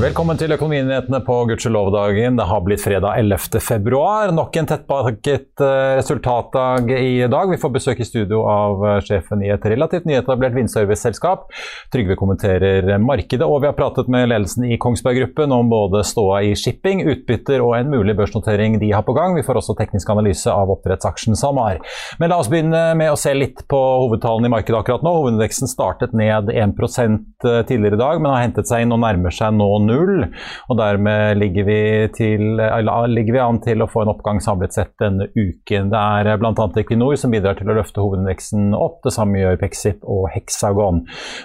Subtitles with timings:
[0.00, 2.38] Velkommen til Økonominyhetene på gudskjelov-dagen.
[2.38, 3.58] Det har blitt fredag 11.
[3.60, 4.30] februar.
[4.32, 7.50] Nok en tettpakket eh, resultatdag i dag.
[7.52, 11.50] Vi får besøk i studio av eh, sjefen i et relativt nyetablert vindserviceselskap.
[11.92, 16.40] Trygve kommenterer markedet, og vi har pratet med ledelsen i Kongsberg Gruppen om både ståa
[16.48, 19.36] i shipping, utbytter og en mulig børsnotering de har på gang.
[19.36, 21.82] Vi får også teknisk analyse av oppdrettsaksjen SalMar.
[22.22, 25.12] Men la oss begynne med å se litt på hovedtallene i markedet akkurat nå.
[25.18, 29.36] Hovedindeksen startet ned 1 eh, tidligere i dag, men har hentet seg inn og nærmer
[29.42, 30.24] seg nå null.
[30.70, 31.80] Og dermed ligger vi,
[32.16, 35.90] til, ligger vi, an til å få en oppgang samlet sett denne uken.
[35.92, 36.68] Det er bl.a.
[36.80, 39.00] Equinor som bidrar til å løfte hovedindeksen opp.
[39.04, 41.04] Det samme gjør Pexip og Hexagon.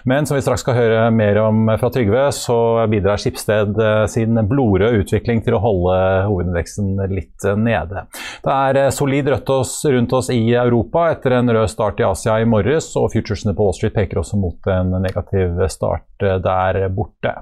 [0.09, 2.59] Men som vi straks skal høre mer om fra Trygve, så
[2.91, 5.97] bidrar Skipsted eh, sin blodrøde utvikling til å holde
[6.29, 8.05] hovedindeksen litt nede.
[8.45, 9.49] Det er solid rødt
[9.95, 13.67] rundt oss i Europa etter en rød start i Asia i morges, og futuresene på
[13.67, 17.35] Wall Street peker også mot en negativ start der borte.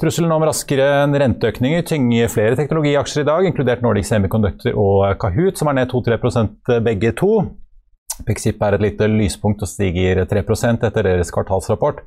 [0.00, 5.68] Trusselen om raskere renteøkninger tynger flere teknologiaksjer i dag, inkludert Nordic Semiconductor og Kahoot, som
[5.68, 7.34] er ned 2-3% begge to.
[8.24, 12.00] Pexip er et lite lyspunkt og stiger 3 etter deres kvartalsrapport,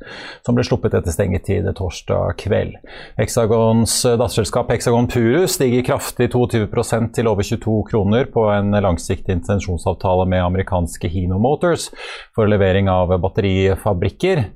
[0.45, 2.73] som ble sluppet etter stengetid torsdag kveld.
[3.19, 10.25] Hexagons datterselskap Hexagon Purus stiger kraftig 22% til over 22 kroner på en langsiktig intensjonsavtale
[10.33, 11.91] med amerikanske Hino Motors
[12.33, 14.47] for levering av batterifabrikker.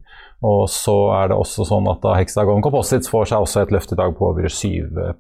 [0.46, 3.94] Og så er det også sånn at da Hexagon Composites får seg også et løft
[3.94, 5.16] i dag på over 7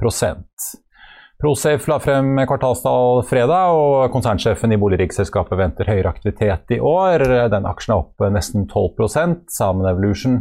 [1.37, 7.21] Prosafe la frem kvartalstall fredag, og konsernsjefen i boligriksselskapet venter høyere aktivitet i år.
[7.53, 10.39] Den aksjen er opp nesten 12 Salmon Evolution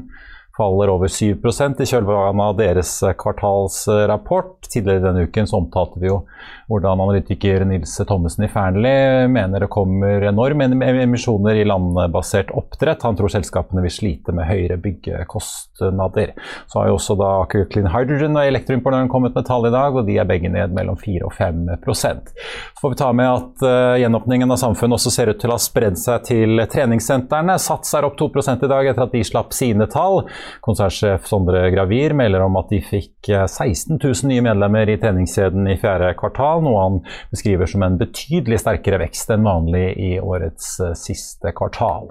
[0.56, 4.70] faller over 7% i kjølvannet av deres kvartalsrapport.
[4.72, 6.22] Tidligere denne uken så omtalte vi jo
[6.70, 10.66] hvordan analytiker Nils Thommessen i Fearnley mener det kommer enorme
[11.04, 13.04] emisjoner i landbasert oppdrett.
[13.06, 16.32] Han tror selskapene vil slite med høyere byggekostnader.
[16.66, 19.94] Så har jo også da Aker Clean Hydrogen og elektroimportøren kommet med tall i dag,
[19.94, 21.62] og de er begge ned mellom 4 og 5
[21.92, 25.58] Så får vi ta med at uh, gjenåpningen av samfunnet også ser ut til å
[25.58, 27.58] ha spredd seg til treningssentrene.
[27.62, 30.24] Sats er opp 2 i dag etter at de slapp sine tall.
[30.64, 35.78] Konsernsjef Sondre Gravir melder om at de fikk 16 000 nye medlemmer i treningskjeden i
[35.80, 37.02] fjerde kvartal, noe han
[37.32, 42.10] beskriver som en betydelig sterkere vekst enn vanlig i årets eh, siste kvartal.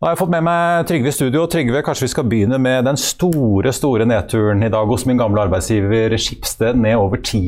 [0.00, 1.44] Da har jeg fått med meg Trygve i studio.
[1.46, 5.44] Trygve, kanskje vi skal begynne med den store store nedturen i dag hos min gamle
[5.46, 7.44] arbeidsgiver Skipsted, ned over 10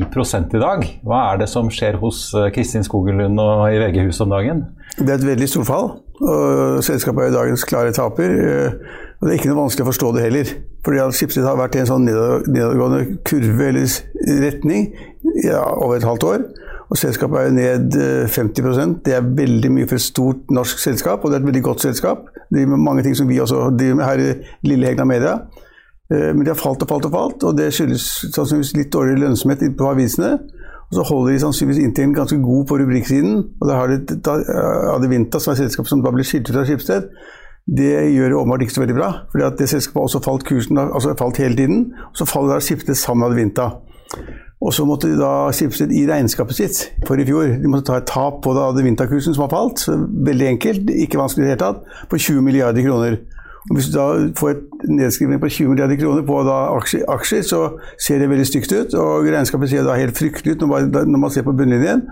[0.55, 0.85] i dag.
[1.03, 4.63] Hva er det som skjer hos eh, Kristin Skogelund og i VG-huset om dagen?
[4.95, 5.91] Det er et veldig stort fall.
[6.23, 8.31] og Selskapet er dagens klare taper.
[8.31, 8.79] Eh,
[9.19, 10.55] og Det er ikke noe vanskelig å forstå det heller.
[10.87, 13.91] Fordi at Skipsted har vært i en sånn nedadgående kurve eller
[14.47, 14.93] retning
[15.43, 16.47] ja, over et halvt år.
[16.89, 17.95] Og selskapet er jo ned
[18.31, 21.49] 50 eh, Det er veldig mye for et stort norsk selskap, og det er et
[21.51, 22.27] veldig godt selskap.
[22.35, 24.33] Det driver med mange ting som vi også driver med her i
[24.63, 25.33] lille Hegna Media.
[26.13, 29.19] Eh, men de har falt og falt og falt, og det skyldes sannsynligvis litt dårlig
[29.23, 30.37] lønnsomhet på avisene.
[30.87, 33.41] Og så holder de sannsynligvis inntekten ganske god på rubrikksiden.
[33.59, 36.69] Og da har de eh, Adevinta, som er selskapet som da blir skilt ut av
[36.69, 37.11] Skipsted,
[37.67, 39.09] det gjør det åpenbart ikke så veldig bra.
[39.31, 41.91] fordi at det selskapet har også falt kursen, altså falt hele tiden.
[42.13, 43.67] Og så faller da Skipsted sammen med Adevinta.
[44.57, 47.99] Og så måtte de da Schibsted i regnskapet sitt for i fjor de måtte ta
[47.99, 49.83] et tap på da det vinterkursen som har falt.
[50.27, 53.19] Veldig enkelt, ikke vanskelig i det hele tatt, på 20 milliarder kroner.
[53.73, 54.05] Hvis du da
[54.39, 57.59] får et nedskrivning på 20 milliarder kroner på aksjer, aksjer, så
[57.99, 58.93] ser det veldig stygt ut.
[58.95, 62.05] Og regnskapet ser da helt fryktelig ut når man ser på bunnlinjen.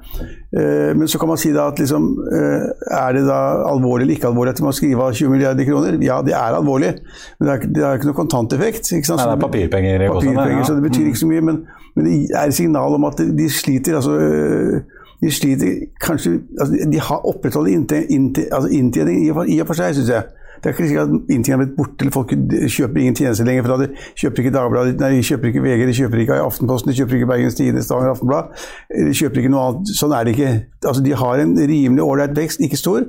[0.51, 2.65] Eh, men så kan man si da at liksom, eh,
[2.99, 3.39] er det da
[3.69, 5.99] alvorlig eller ikke alvorlig at man skriver av 20 milliarder kroner?
[6.03, 6.91] Ja, det er alvorlig,
[7.39, 8.91] men det er, det er ikke noe kontanteffekt.
[8.91, 9.23] Ikke sant?
[9.23, 10.07] Nei, det er papirpenger.
[10.11, 10.67] papirpenger ja.
[10.67, 11.47] Så det betyr ikke så mye.
[11.53, 11.63] Men,
[11.95, 13.95] men det er et signal om at de sliter.
[13.95, 14.19] altså
[15.23, 17.91] de sliter kanskje altså, De har opprettholdt
[18.51, 20.27] altså, inntjening i og for seg, syns jeg.
[20.65, 22.31] Det er ikke sikkert at ingenting har blitt borte, eller folk
[22.73, 23.67] kjøper ingen tjenester lenger.
[23.67, 26.97] for De kjøper ikke Dagbladet, nei, de kjøper ikke VG, de kjøper ikke Aftenposten, de
[26.97, 28.49] kjøper ikke Bergens Tidende, Stavanger Aftenblad.
[28.89, 29.91] De kjøper ikke noe annet.
[29.99, 30.49] Sånn er det ikke.
[30.81, 33.05] Altså, de har en rimelig ålreit vekst, ikke stor,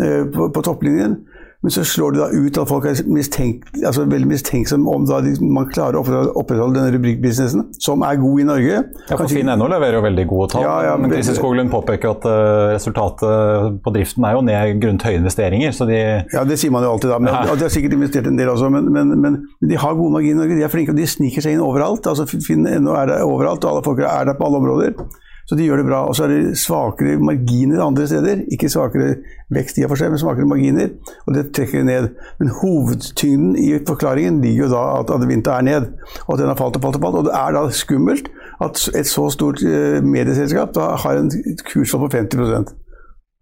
[0.00, 1.18] eh, på, på topplinjen.
[1.64, 5.22] Men så slår det da ut at folk er mistenkt, altså veldig mistenksomme om da
[5.40, 6.02] man klarer å
[6.36, 8.82] opprettholde denne rubrikkbusinessen, som er god i Norge.
[9.08, 10.66] Ja, for Finn.no leverer jo veldig gode tall.
[10.66, 15.08] Ja, ja, men Kristin Skoglund påpeker at uh, resultatet på driften er jo ned grunnet
[15.08, 15.72] høye investeringer.
[15.72, 17.22] Så de ja, det sier man jo alltid, da.
[17.24, 17.56] Men, ja.
[17.56, 20.42] De har sikkert investert en del også, men, men, men, de har gode marginer i
[20.42, 20.60] Norge.
[20.60, 22.04] De er flinke, og de sniker seg inn overalt.
[22.12, 24.98] altså Finn.no er der overalt, og alle folk er der på alle områder.
[25.48, 26.02] Så de gjør det bra.
[26.08, 28.44] Og så er det svakere marginer andre steder.
[28.52, 29.16] Ikke svakere
[29.52, 30.94] vekst i og for seg, men svakere marginer.
[31.26, 32.08] Og det trekker det ned.
[32.40, 35.90] Men hovedtyngden i forklaringen ligger jo da at Adevinta er ned.
[36.26, 37.20] Og at den har falt og falt og falt.
[37.20, 38.32] Og det er da skummelt
[38.64, 41.30] at et så stort eh, medieselskap da har en
[41.66, 42.74] kursfall på 50%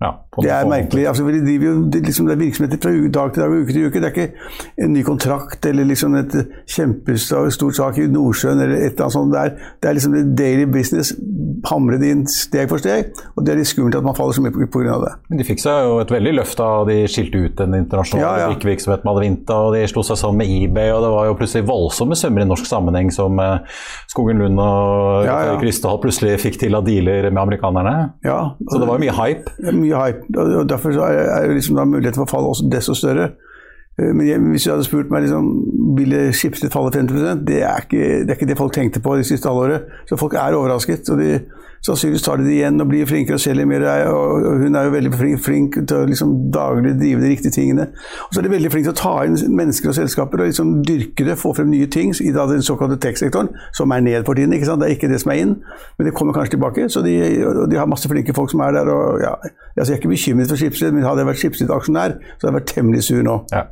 [0.02, 0.10] ja,
[0.40, 1.06] det er merkelig.
[1.08, 3.72] Altså, de driver jo, det, liksom, det er virksomheter fra dag til dag og uke
[3.72, 4.00] til uke.
[4.00, 6.36] Det er ikke en ny kontrakt eller liksom et
[6.72, 9.34] kjempestort sak i Nordsjøen eller et eller annet sånt.
[9.34, 11.12] Det er, det er liksom det daily business
[11.68, 14.54] hamret inn steg for steg, og det er litt skummelt at man faller så mye
[14.72, 14.96] pga.
[15.04, 15.12] det.
[15.28, 18.48] Men De fikk seg jo et veldig løft da de skilte ut den internasjonale ja,
[18.48, 18.56] ja.
[18.56, 21.68] virksomheten med Advinta, og de slo seg sammen med eBay, og det var jo plutselig
[21.68, 23.78] voldsomme summer i norsk sammenheng som eh,
[24.10, 25.58] Skogen Lund og ja, ja.
[26.02, 27.94] Plutselig fikk til av dealer med amerikanerne.
[28.26, 29.52] Ja, så det var jo mye hype?
[29.76, 33.30] Mye hype, og derfor er, er liksom muligheten for fall også desto større.
[34.00, 35.50] Eh, men jeg, hvis du hadde spurt meg liksom,
[35.98, 39.26] ville Schibsted falle 50 det er, ikke, det er ikke det folk tenkte på det
[39.28, 39.88] siste halvåret.
[40.08, 41.10] Så folk er overrasket.
[41.10, 41.40] og de,
[41.86, 43.84] Sannsynligvis tar de det igjen og blir flinkere og selger mer.
[44.12, 47.88] Og, hun er jo veldig flink, flink til å liksom, daglig drive de riktige tingene.
[48.28, 50.70] Og så er de veldig flinke til å ta inn mennesker og selskaper og liksom
[50.86, 54.54] dyrke det, få frem nye ting i den såkalte tech-sektoren, som er ned for tiden.
[54.54, 54.84] ikke sant?
[54.84, 55.58] Det er ikke det som er inn,
[55.98, 56.88] men det kommer kanskje tilbake.
[56.92, 57.18] Så de,
[57.70, 58.94] de har masse flinke folk som er der.
[58.94, 59.34] og ja,
[59.76, 62.60] altså Jeg er ikke bekymret for Schibsted, men hadde jeg vært Schibsted-aksjonær, så hadde jeg
[62.62, 63.40] vært temmelig sur nå.
[63.50, 63.66] Ja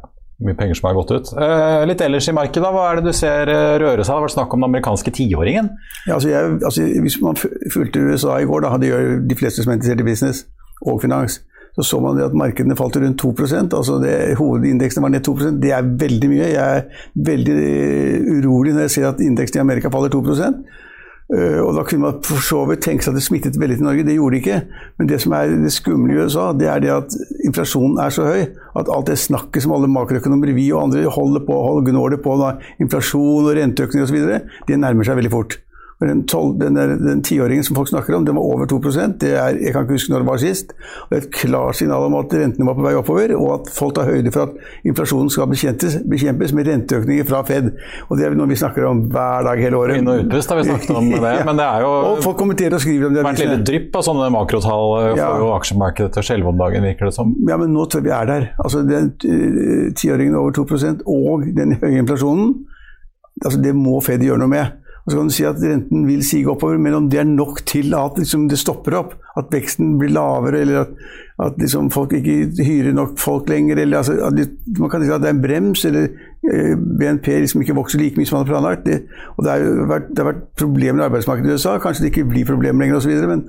[0.45, 1.33] mye penger som har gått ut.
[1.37, 4.11] Eh, litt ellers i markedet, hva er det du ser eh, røre seg?
[4.11, 5.71] Det har vært snakk om den amerikanske tiåringen?
[6.07, 6.33] Ja, altså
[6.71, 10.03] altså, hvis man fulgte USA i går, da hadde jo de fleste som er interessert
[10.05, 10.45] i business
[10.81, 11.43] og finans,
[11.77, 15.71] så så man at markedene falt rundt 2% altså det, Hovedindeksen var ned 2% Det
[15.71, 16.49] er veldig mye.
[16.51, 16.83] Jeg er
[17.15, 20.55] veldig eh, urolig når jeg ser at indeksen i Amerika faller 2 Uh,
[21.31, 24.05] og Da kunne man for så vidt tenke seg at det smittet veldig til Norge.
[24.07, 24.59] Det gjorde det ikke.
[24.99, 27.15] Men det som er det skumle i USA, det er det at
[27.47, 31.47] inflasjonen er så høy at alt det snakket som alle makroøkonomer, vi og andre, holder
[31.47, 34.19] på, holder, gnår det på, da, inflasjon og renteøkning osv.,
[34.67, 35.61] det nærmer seg veldig fort.
[36.01, 38.79] Den, den tiåringen som folk snakker om, den var over 2
[39.21, 40.73] det er, Jeg kan ikke huske når det var sist.
[41.11, 43.95] Det er et klart signal om at rentene var på vei oppover, og at folk
[43.99, 47.69] tar høyde for at inflasjonen skal bekjempes, bekjempes med renteøkninger fra Fed.
[48.09, 50.01] Og Det er noe vi snakker om hver dag hele året.
[50.01, 51.45] Inn og utpust har vi snakket om det, ja.
[51.51, 53.25] men det er jo og folk kommenterer og skriver om det.
[53.27, 55.31] vært lite drypp av sånne makrotall for ja.
[55.43, 57.37] jo aksjemarkedet til å skjelve om dagen, virker det som.
[57.49, 58.51] Ja, men nå tror jeg vi er der.
[58.65, 60.65] Altså den uh, tiåringen over 2
[61.05, 62.55] og den høye inflasjonen,
[63.45, 64.80] altså det må Fed gjøre noe med.
[65.05, 67.63] Og så kan du si at renten vil sige oppover, men om det er nok
[67.69, 70.93] til at liksom, det stopper opp, at veksten blir lavere, eller at,
[71.41, 74.13] at liksom, folk ikke hyrer nok folk lenger, eller altså,
[74.79, 76.09] man kan si at det er en brems, eller
[76.41, 78.87] Eh, BNP liksom ikke vokser like mye som man har planlagt.
[78.87, 79.03] Det,
[79.37, 79.55] og det,
[79.89, 81.75] vært, det, har vært problemer i arbeidsmarkedet i USA.
[81.79, 83.13] Kanskje det ikke blir problemer lenger osv.
[83.29, 83.43] Men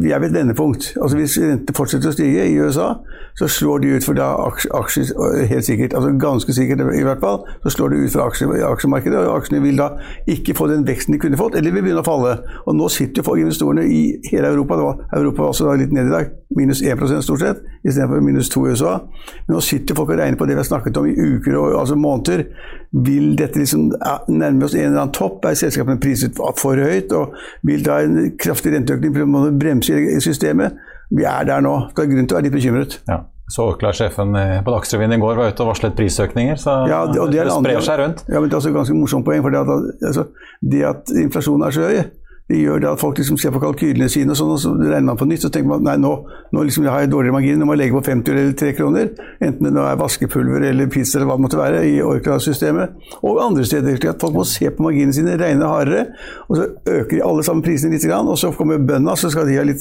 [0.00, 0.94] vi er ved et vendepunkt.
[1.02, 2.94] Altså Hvis rentene fortsetter å stige i USA,
[3.36, 4.30] så slår de ut for da
[4.80, 5.12] aksjer
[5.50, 9.20] helt sikkert, altså ganske sikkert i hvert fall, så slår det ut for aksje, aksjemarkedet.
[9.20, 9.90] Og aksjene vil da
[10.30, 12.38] ikke få den veksten de kunne fått, eller vil begynne å falle.
[12.64, 14.00] Og nå sitter jo investorene i
[14.30, 14.80] hele Europa.
[14.80, 18.50] Det var, Europa var også litt ned i dag, minus 1 stort sett, istedenfor minus
[18.50, 18.94] 2 i USA.
[19.46, 21.76] Men nå sitter folk og regner på det vi har snakket om i uker og
[21.80, 22.46] altså måneder.
[23.06, 23.92] Vil dette liksom
[24.28, 25.44] nærme oss en eller annen topp?
[25.44, 27.12] Er selskapene priset for høyt?
[27.14, 29.14] Og vil da en kraftig renteøkning
[29.60, 30.74] bremse i systemet?
[31.14, 31.76] Vi er der nå.
[31.94, 32.98] Det er grunn til å være litt bekymret.
[33.10, 33.22] Ja.
[33.52, 34.32] Så Orkla-sjefen
[34.64, 37.82] på Dagsrevyen i går var ute og varslet prisøkninger, så ja, det, det, det sprer
[37.84, 38.22] seg rundt.
[38.24, 39.42] Ja, men Det er også et ganske morsomt poeng.
[39.44, 40.24] for det at, altså,
[40.64, 41.98] det at inflasjonen er så høy,
[42.48, 45.06] det gjør det at folk liksom ser på kalkylene sine, og sånn, og så regner
[45.06, 45.46] man på nytt.
[45.46, 46.10] Så tenker man nei, nå,
[46.52, 49.06] nå liksom har jeg dårligere margin, nå må jeg legge på 50 eller 3 kroner.
[49.46, 52.98] Enten det er vaskepulver eller pizza eller hva det måtte være i Orkla-systemet.
[53.24, 53.96] Og andre steder.
[54.10, 56.04] at Folk må se på marginene sine, regne hardere.
[56.50, 59.56] Og så øker de alle sammen prisene litt, og så kommer bøndene, så skal de
[59.56, 59.80] ha litt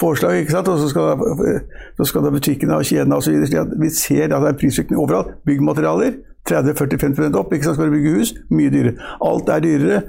[0.00, 0.40] påslag.
[0.40, 0.72] ikke sant?
[0.72, 1.60] Og så skal,
[2.00, 3.36] så skal da butikkene ha kjedene osv.
[3.84, 5.36] Vi ser at det er prisøkning overalt.
[5.44, 6.16] Byggmaterialer
[6.48, 7.52] 30-40-50 opp.
[7.52, 7.76] ikke sant?
[7.76, 8.96] Skal du bygge hus, mye dyrere.
[9.20, 10.02] Alt er dyrere.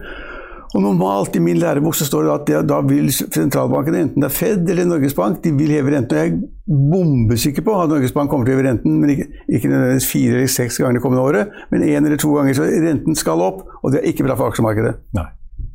[0.75, 4.29] Og Normalt i min lærebok så står det at det, da vil sentralbanken, enten det
[4.29, 6.17] er Fed eller Norges Bank, de vil heve renten.
[6.17, 9.27] Og jeg er bombesikker på at Norges Bank kommer til å heve renten, men ikke,
[9.49, 12.53] ikke nødvendigvis fire eller seks ganger det kommende året, men én eller to ganger.
[12.53, 14.93] Så renten skal opp, og det er ikke bra for aksjemarkedet.
[15.17, 15.29] Nei.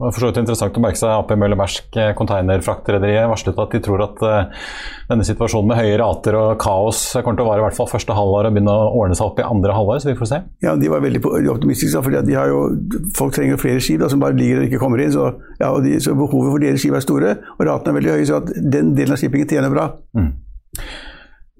[0.05, 3.61] Det er for så vidt interessant å merke seg AP Møller Mærsk eh, containerfraktrederiet varslet
[3.63, 4.67] at de tror at uh,
[5.09, 8.17] denne situasjonen med høye rater og kaos kommer til å vare i hvert fall første
[8.17, 10.43] halvår og begynne å ordne seg opp i andre halvår, så vi får se.
[10.67, 11.23] Ja, de var veldig
[11.55, 12.61] optimistiske, for de har jo,
[13.17, 15.15] folk trenger flere skip da, som bare ligger og ikke kommer inn.
[15.15, 15.31] Så,
[15.63, 18.43] ja, de, så behovet for deres skip er store, og ratene er veldig høye, så
[18.43, 19.89] at den delen av shippingen tjener bra.
[20.21, 20.31] Mm.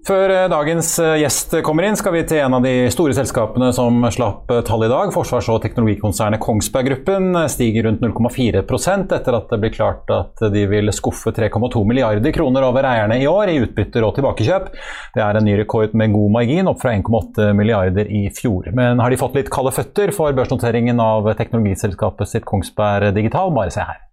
[0.05, 3.71] Før eh, dagens eh, gjest kommer inn, skal vi til en av de store selskapene
[3.73, 5.09] som slapp eh, tall i dag.
[5.15, 10.67] Forsvars- og teknologikonsernet Kongsberg Gruppen stiger rundt 0,4% etter at det blir klart at de
[10.69, 14.71] vil skuffe 3,2 milliarder kroner over eierne i år i utbytter og tilbakekjøp.
[15.17, 18.75] Det er en ny rekord med god margin, opp fra 1,8 milliarder i fjor.
[18.77, 23.57] Men har de fått litt kalde føtter for børsnoteringen av teknologiselskapet sitt Kongsberg Digital?
[23.57, 24.04] Bare se her.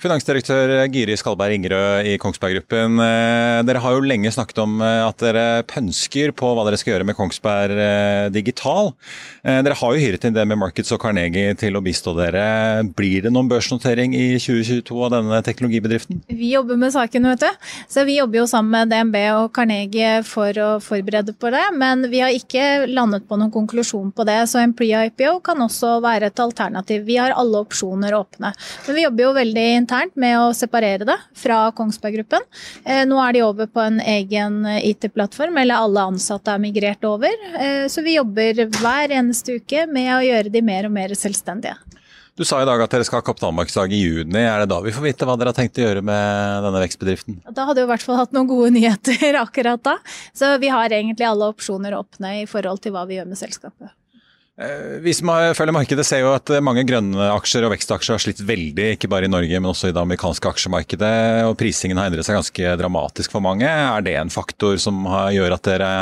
[0.00, 2.96] Finansdirektør Giri Skalberg Ingerød i Kongsberg Gruppen.
[3.04, 6.94] Eh, dere har jo lenge snakket om eh, at dere pønsker på hva dere skal
[6.94, 8.94] gjøre med Kongsberg eh, Digital.
[9.44, 12.44] Dere har jo hyret inn det med Markets og Carnegie til å bistå dere.
[12.96, 16.22] Blir det noen børsnotering i 2022 av denne teknologibedriften?
[16.28, 17.68] Vi jobber med saken, vet du.
[17.88, 21.66] Så vi jobber jo sammen med DNB og Carnegie for å forberede på det.
[21.76, 24.38] Men vi har ikke landet på noen konklusjon på det.
[24.52, 27.04] Så en pre-IPO kan også være et alternativ.
[27.08, 28.52] Vi har alle opsjoner åpne.
[28.86, 32.44] Men vi jobber jo veldig internt med å separere det fra Kongsberg Gruppen.
[32.84, 37.34] Eh, nå er de over på en egen IT-plattform, eller alle ansatte er migrert over.
[37.58, 41.74] Eh, så vi jobber hver eneste uke med å gjøre de mer og mer selvstendige.
[42.38, 44.38] Du sa i dag at dere skal ha kapitalmarkedsdag i juni.
[44.38, 47.40] Er det da vi får vite hva dere har tenkt å gjøre med denne vekstbedriften?
[47.50, 49.98] Da hadde vi i hvert fall hatt noen gode nyheter akkurat da.
[50.32, 53.90] Så vi har egentlig alle opsjoner åpne i forhold til hva vi gjør med selskapet.
[54.60, 58.42] Eh, vi som følger markedet ser jo at mange grønne aksjer og vekstaksjer har slitt
[58.44, 61.12] veldig, ikke bare i Norge, men også i det amerikanske aksjemarkedet.
[61.48, 63.64] og Prisingen har endret seg ganske dramatisk for mange.
[63.64, 65.92] Er det en faktor som gjør at dere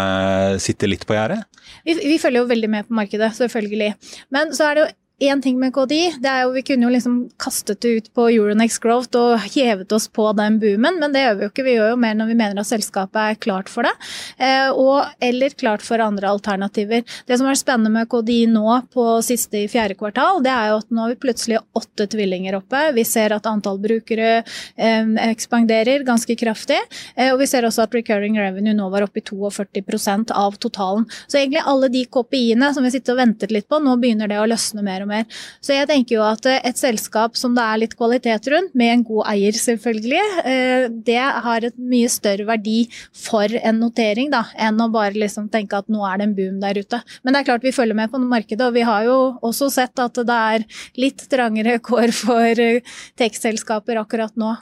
[0.62, 1.44] sitter litt på gjerdet?
[1.86, 3.92] Vi, vi, følger jo veldig med på markedet, selvfølgelig.
[4.34, 6.92] Men så er det jo én ting med KDI, det er jo vi kunne jo
[6.94, 11.24] liksom kastet det ut på Euronex Growth og hevet oss på den boomen, men det
[11.24, 11.64] gjør vi jo ikke.
[11.66, 13.90] Vi gjør jo mer når vi mener at selskapet er klart for det,
[14.38, 17.02] eh, og, eller klart for andre alternativer.
[17.26, 20.78] Det som er spennende med KDI nå på siste i fjerde kvartal, det er jo
[20.84, 22.84] at nå har vi plutselig åtte tvillinger oppe.
[22.94, 26.78] Vi ser at antall brukere eh, ekspanderer ganske kraftig,
[27.16, 31.10] eh, og vi ser også at recurring revenue nå var oppe i 42% av totalen.
[31.26, 34.38] Så egentlig alle de KPI-ene som vi sitter og ventet litt på, nå begynner det
[34.38, 35.26] å løsne mer og mer.
[35.64, 38.92] Så jeg tenker jo at eh, et selskap som det er litt kvalitet rundt, med
[38.92, 42.78] en god eier selvfølgelig, eh, det har et mye større verdi
[43.16, 46.62] for en notering da, enn å bare liksom tenke at nå er det en boom
[46.62, 47.02] der ute.
[47.22, 49.98] Men det er klart vi følger med på markedet, og vi har jo også sett
[50.02, 50.66] at det er
[51.00, 54.54] litt trangere kår for eh, tekstselskaper akkurat nå.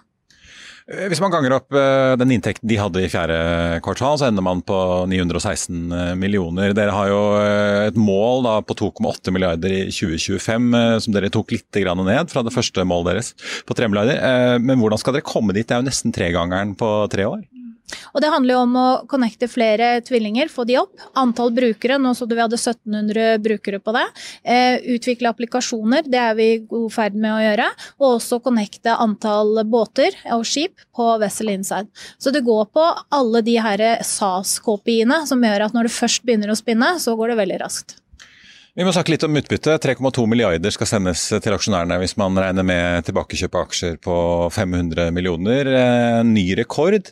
[0.86, 3.36] Eh, hvis man ganger opp eh, den inntekten de hadde i fjerde
[3.82, 4.76] kvartal, så ender man på
[5.10, 6.74] 916 eh, millioner.
[6.78, 7.20] Dere har jo
[7.88, 10.70] et mål da, på 2,8 milliarder i 2025,
[11.02, 13.32] som dere tok litt ned fra det første målet deres
[13.66, 14.62] på 3 milliarder.
[14.62, 15.66] Men hvordan skal dere komme dit?
[15.66, 17.42] Det er jo nesten tregangeren på tre år.
[18.14, 20.94] Og Det handler jo om å connecte flere tvillinger, få de opp.
[21.18, 24.06] Antall brukere, nå så du vi hadde 1700 brukere på det.
[24.42, 27.68] Eh, utvikle applikasjoner, det er vi i god ferd med å gjøre.
[28.00, 31.90] Og også connecte antall båter og skip på Vessel Inside.
[32.18, 36.52] Så det går på alle de her SAS-KPI-ene som gjør at når det først begynner
[36.52, 38.00] å spinne, så går det veldig raskt.
[38.76, 39.78] Vi må snakke litt om utbytte.
[39.80, 44.16] 3,2 milliarder skal sendes til aksjonærene hvis man regner med tilbakekjøp av aksjer på
[44.52, 45.70] 500 millioner.
[45.72, 47.08] Eh, ny rekord.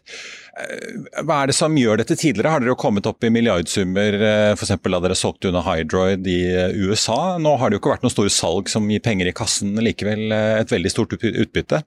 [0.55, 2.53] Eh, hva er det som gjør dette tidligere?
[2.53, 4.75] Har dere jo kommet opp i milliardsummer eh, f.eks.
[4.79, 6.41] da dere solgte unna Hydroid i
[6.85, 7.37] USA.
[7.43, 10.35] Nå har det jo ikke vært noe store salg som gir penger i kassen, likevel
[10.35, 11.85] et veldig stort utbytte.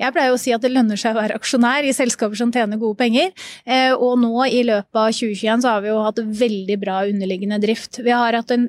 [0.00, 2.80] Jeg pleier å si at det lønner seg å være aksjonær i selskaper som tjener
[2.80, 3.30] gode penger.
[3.64, 7.60] Eh, og nå i løpet av 2021 så har vi jo hatt veldig bra underliggende
[7.62, 8.00] drift.
[8.04, 8.68] Vi har hatt en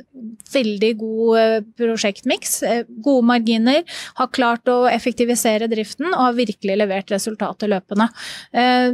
[0.51, 3.85] veldig god eh, prosjektmiks, eh, gode marginer,
[4.19, 8.07] har klart å effektivisere driften og har virkelig levert resultater løpende.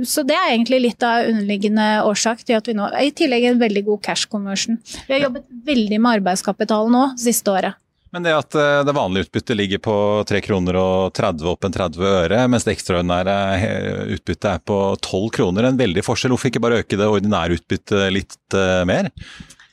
[0.07, 3.61] Så det er egentlig litt av underliggende årsak til at vi nå I tillegg en
[3.61, 4.79] veldig god cash conversion.
[5.07, 7.79] Vi har jobbet veldig med arbeidskapital nå siste året.
[8.17, 9.95] Men det at eh, det vanlige utbyttet ligger på
[10.25, 14.77] 3 kroner og 30 opp en 30 øre, mens det ekstraordinære eh, utbyttet er på
[15.05, 16.33] 12 kroner, en veldig forskjell.
[16.33, 19.11] Hvorfor ikke bare øke det ordinære utbyttet litt eh, mer?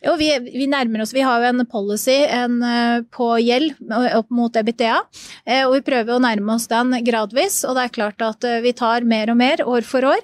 [0.04, 1.14] Jo, vi, vi, nærmer oss.
[1.16, 3.78] Vi har jo en policy en, eh, på gjeld
[4.18, 4.98] opp mot EBTA,
[5.46, 7.62] eh, og vi prøver å nærme oss den gradvis.
[7.64, 10.20] Og det er klart at eh, vi tar mer og mer år for år,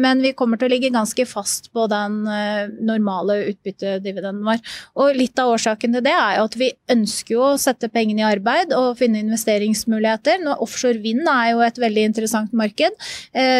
[0.00, 2.22] men vi kommer til å ligge ganske fast på den
[2.86, 4.60] normale utbyttedividenden vår.
[5.00, 8.22] Og litt av årsaken til det er jo at vi ønsker jo å sette pengene
[8.22, 10.40] i arbeid og finne investeringsmuligheter.
[10.44, 12.96] Nå, offshore vind er jo et veldig interessant marked,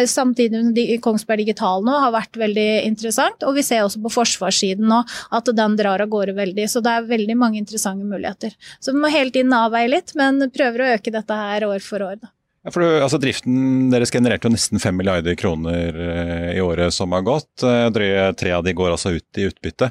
[0.09, 3.45] samtidig som Kongsberg Digital nå har vært veldig interessant.
[3.47, 5.01] Og vi ser også på forsvarssiden nå
[5.31, 6.67] at den drar av gårde veldig.
[6.71, 8.53] Så det er veldig mange interessante muligheter.
[8.79, 12.05] Så vi må hele tiden avveie litt, men prøver å øke dette her år for
[12.05, 12.21] år.
[12.21, 12.31] Da.
[12.61, 17.13] Ja, for altså Driften deres genererte jo nesten 5 milliarder kroner eh, i året som
[17.15, 17.63] har gått.
[17.65, 19.89] Eh, drøye tre av de går altså ut i utbytte.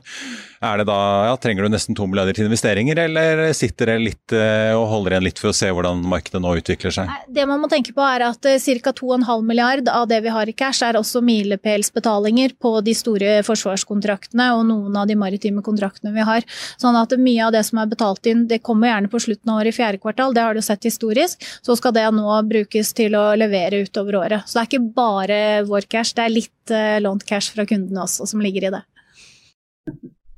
[0.61, 4.33] Er det da, ja, Trenger du nesten to milliarder til investeringer, eller sitter det litt
[4.37, 7.15] eh, og holder igjen litt for å se hvordan markedet nå utvikler seg?
[7.33, 8.93] Det man må tenke på er at eh, ca.
[8.99, 14.51] 2,5 milliard av det vi har i cash, er også milepælsbetalinger på de store forsvarskontraktene
[14.59, 16.45] og noen av de maritime kontraktene vi har.
[16.77, 19.65] Sånn at mye av det som er betalt inn, det kommer gjerne på slutten av
[19.65, 21.51] året i fjerde kvartal, det har du sett historisk.
[21.65, 24.45] Så skal det nå brukes til å levere utover året.
[24.45, 28.05] Så det er ikke bare vår cash, det er litt eh, lånt cash fra kundene
[28.05, 28.87] også som ligger i det.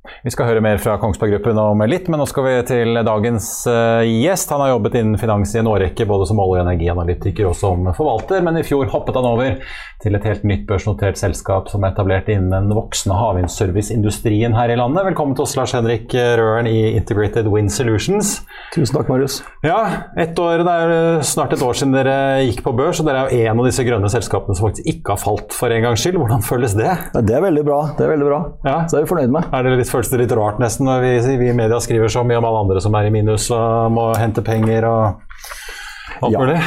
[0.03, 3.45] Vi skal høre mer fra Kongsberg Gruppen om litt, men nå skal vi til dagens
[3.71, 4.51] uh, gjest.
[4.51, 7.87] Han har jobbet innen finans i en årrekke, både som olje- og energianalytiker og som
[7.95, 9.55] forvalter, men i fjor hoppet han over
[10.03, 14.75] til et helt nytt børsnotert selskap som er etablert innen den voksne havvindserviceindustrien her i
[14.75, 15.05] landet.
[15.07, 18.33] Velkommen til oss, Lars Henrik Røren i Integrated Wind Solutions.
[18.75, 19.39] Tusen takk, Marius.
[19.63, 19.79] Ja,
[20.19, 23.53] år, Det er snart et år siden dere gikk på børs, og dere er jo
[23.53, 26.19] en av disse grønne selskapene som faktisk ikke har falt for en gangs skyld.
[26.19, 26.91] Hvordan føles det?
[26.91, 27.79] Ja, det er veldig bra.
[27.95, 28.43] Det er veldig bra.
[28.67, 28.77] Ja.
[28.91, 29.47] Så er vi fornøyd med.
[29.55, 32.23] Er det litt føles det litt rart nesten når vi, vi, i media skriver så
[32.27, 36.59] mye om alle andre som er i minus og må hente penger og alt mulig?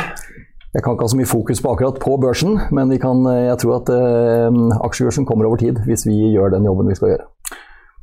[0.77, 3.79] Jeg kan ikke ha så mye fokus på akkurat på børsen, men kan, jeg tror
[3.79, 7.29] at eh, aksjebørsen kommer over tid hvis vi gjør den jobben vi skal gjøre.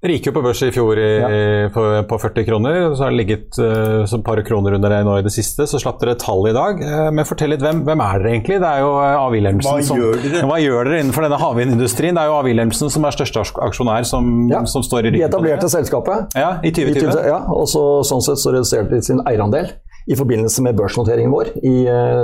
[0.04, 1.28] Gikk jo på børs i fjor i, ja.
[1.72, 5.14] på, på, 40 kroner, så har det ligget uh, et par kroner under det nå
[5.22, 5.64] i det siste.
[5.70, 6.82] Så slapp dere tallet i dag.
[6.84, 8.58] Uh, men fortell litt, hvem, hvem, er dere egentlig?
[8.60, 9.30] Det er jo uh, A.
[9.32, 10.42] Wilhelmsen hva som gjør dere?
[10.50, 12.20] Hva gjør dere innenfor denne havvindindustrien?
[12.20, 12.42] Det er jo A.
[12.50, 14.66] Wilhelmsen som er største aksjonær som, ja.
[14.68, 15.24] som står i ryggen.
[15.24, 16.36] De etablerte selskapet.
[16.36, 17.08] Ja, I 2020.
[17.08, 19.72] I, ja, og så, sånn sett så reduserte de sin eierandel
[20.12, 21.78] i forbindelse med børsnoteringen vår i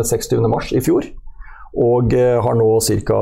[0.03, 1.07] 26.3 i fjor
[1.77, 3.19] og har nå ca.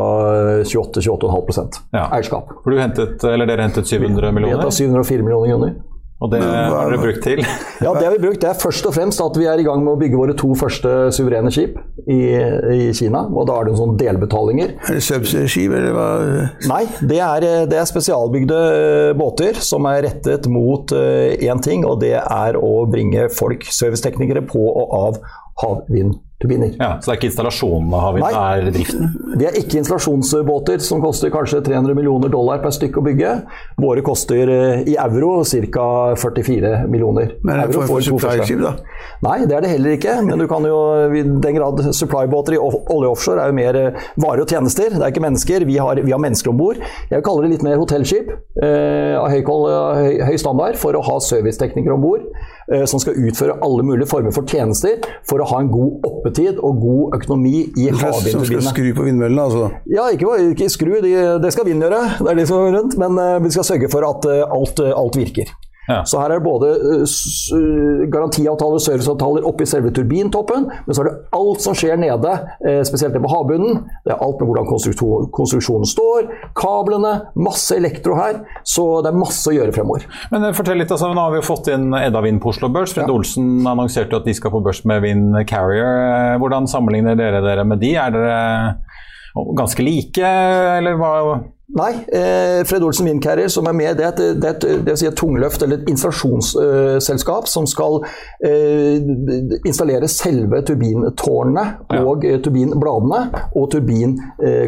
[0.64, 2.08] 28-28,5 ja.
[2.16, 2.54] eierskap.
[2.64, 4.56] For du hentet, eller Dere hentet 700 millioner?
[4.56, 5.78] Vi hentet 704 millioner kroner.
[6.18, 7.44] Og det har dere brukt til?
[7.86, 8.40] ja, det har vi brukt.
[8.42, 10.50] Det er først og fremst at vi er i gang med å bygge våre to
[10.58, 11.78] første suverene skip
[12.10, 12.18] i,
[12.74, 13.22] i Kina.
[13.30, 14.74] Og da er det sånn delbetalinger.
[14.82, 16.08] Er det subsea-skip, eller hva?
[16.72, 18.62] Nei, det er, det er, spesialbygde
[19.20, 24.42] båter som er rettet mot én uh, ting, og det er å bringe folk, serviceteknikere,
[24.50, 25.22] på og av
[26.38, 26.76] havvindturbiner.
[26.80, 29.38] Ja, så det er ikke installasjonen av havvind, det er driften?
[29.38, 33.34] Det er ikke installasjonsbåter som koster kanskje 300 millioner dollar per stykk å bygge.
[33.78, 34.52] Våre koster
[34.88, 36.16] i euro ca.
[36.18, 38.76] 44 millioner Men det for, for supply-skip, da?
[39.26, 40.18] Nei, det er det heller ikke.
[40.26, 40.78] Men du kan jo,
[41.10, 43.80] i den grad supply-båter i olje offshore er jo mer
[44.20, 44.94] varer og tjenester.
[44.94, 45.66] Det er ikke mennesker.
[45.68, 46.82] Vi har, vi har mennesker om bord.
[47.12, 51.18] Jeg kaller det litt mer hotellskip eh, av høy, høy, høy standard for å ha
[51.24, 52.30] serviceteknikere om bord.
[52.74, 56.60] Eh, som skal utføre alle mulige former for tjenester for å ha en god oppetid
[56.64, 58.32] og god økonomi i havvindturbinene.
[58.32, 59.70] Som skal skru på vindmøllene, altså?
[59.92, 62.04] Ja, ikke, ikke skru, det, skal vind gjøre.
[62.20, 62.98] Det er de som er rundt.
[63.00, 65.54] Men uh, vi skal sørge for at uh, alt, uh, alt virker.
[65.88, 66.02] Ja.
[66.08, 66.68] Så her er det både
[68.12, 72.34] garantiavtaler og serviceavtaler oppi selve turbintoppen, men så er det alt som skjer nede,
[72.88, 73.82] spesielt det på havbunnen.
[74.06, 74.68] Det er alt med hvordan
[75.36, 76.28] konstruksjonen står,
[76.60, 78.42] kablene, masse elektro her.
[78.68, 80.06] Så det er masse å gjøre fremover.
[80.34, 82.94] Men fortell litt, altså, Nå har vi jo fått inn Edda Vind på Oslo Børs.
[82.96, 83.14] Fred ja.
[83.16, 86.36] Olsen annonserte at de skal på børs med Vind Carrier.
[86.42, 87.96] Hvordan sammenligner dere dere med de?
[87.98, 88.40] Er dere
[89.58, 90.34] ganske like,
[90.78, 91.14] eller hva?
[91.68, 94.94] Nei, eh, Fred Olsen Windcarrier, som er med, det er et, det er et, det
[94.96, 97.98] si et tungløft eller et installasjonsselskap uh, som skal
[98.48, 99.04] eh,
[99.68, 102.00] installere selve turbintårnene ja.
[102.08, 103.20] og uh, turbinbladene
[103.52, 104.16] og turbin,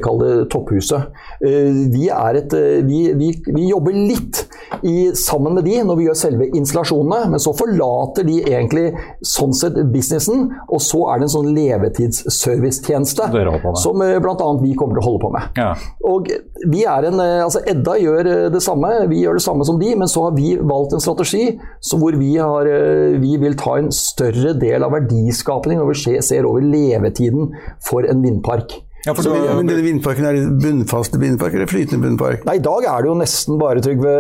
[0.04, 1.16] kall det topphuset.
[1.40, 4.42] vi, et, vi, vi, vi, jobber litt
[4.84, 8.90] i, sammen med de når vi gjør selve installasjonene, men så forlater de egentlig
[9.24, 13.30] sånn sett businessen, og så er det en sånn levetidsservicetjeneste
[13.80, 14.52] som bl.a.
[14.66, 15.60] vi kommer til å holde på med.
[15.60, 15.72] Ja.
[16.10, 16.32] Og
[16.68, 19.80] vi er en, eh, altså Edda gjør eh, det samme, vi gjør det samme som
[19.82, 21.46] de, men så har vi valgt en strategi
[22.00, 26.48] hvor vi, har, eh, vi, vil ta en større del av verdiskapningen når vi ser
[26.50, 27.52] over levetiden
[27.86, 28.80] for en vindpark.
[29.06, 32.42] Ja, for så, men denne vindparken Er det bunnfaste vindpark eller flytende bunnpark?
[32.44, 34.16] Nei, I dag er det jo nesten bare Trygve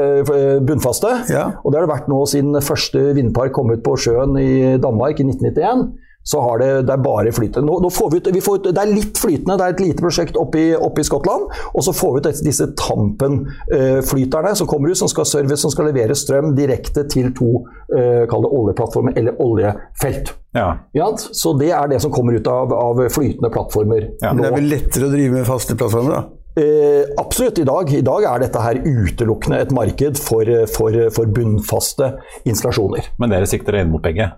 [0.64, 1.10] bunnfaste.
[1.28, 1.42] Ja.
[1.66, 5.20] Og det har det vært nå siden første vindpark kom ut på sjøen i Danmark
[5.20, 5.90] i 1991
[6.30, 7.66] så har det, det er bare flytende.
[7.66, 9.82] Nå, nå får vi ut, vi får ut, det er litt flytende, det er et
[9.82, 11.48] lite prosjekt oppe i, Skottland.
[11.74, 15.90] Og så får vi ut disse Tampen-flyterne som kommer ut, som skal service, som skal
[15.90, 17.64] levere strøm direkte til to
[17.96, 20.36] uh, oljeplattformer eller oljefelt.
[20.54, 20.70] Ja.
[20.94, 24.12] Ja, så det er det som kommer ut av, av flytende plattformer.
[24.22, 24.34] Ja.
[24.34, 26.39] Men det er vel lettere å drive med faste plattformer, da?
[26.58, 27.60] Eh, absolutt.
[27.60, 32.10] I dag, I dag, er dette her utelukkende et marked for, for, for bunnfaste
[32.50, 33.12] installasjoner.
[33.22, 34.32] Men dere sikter inn mot begge?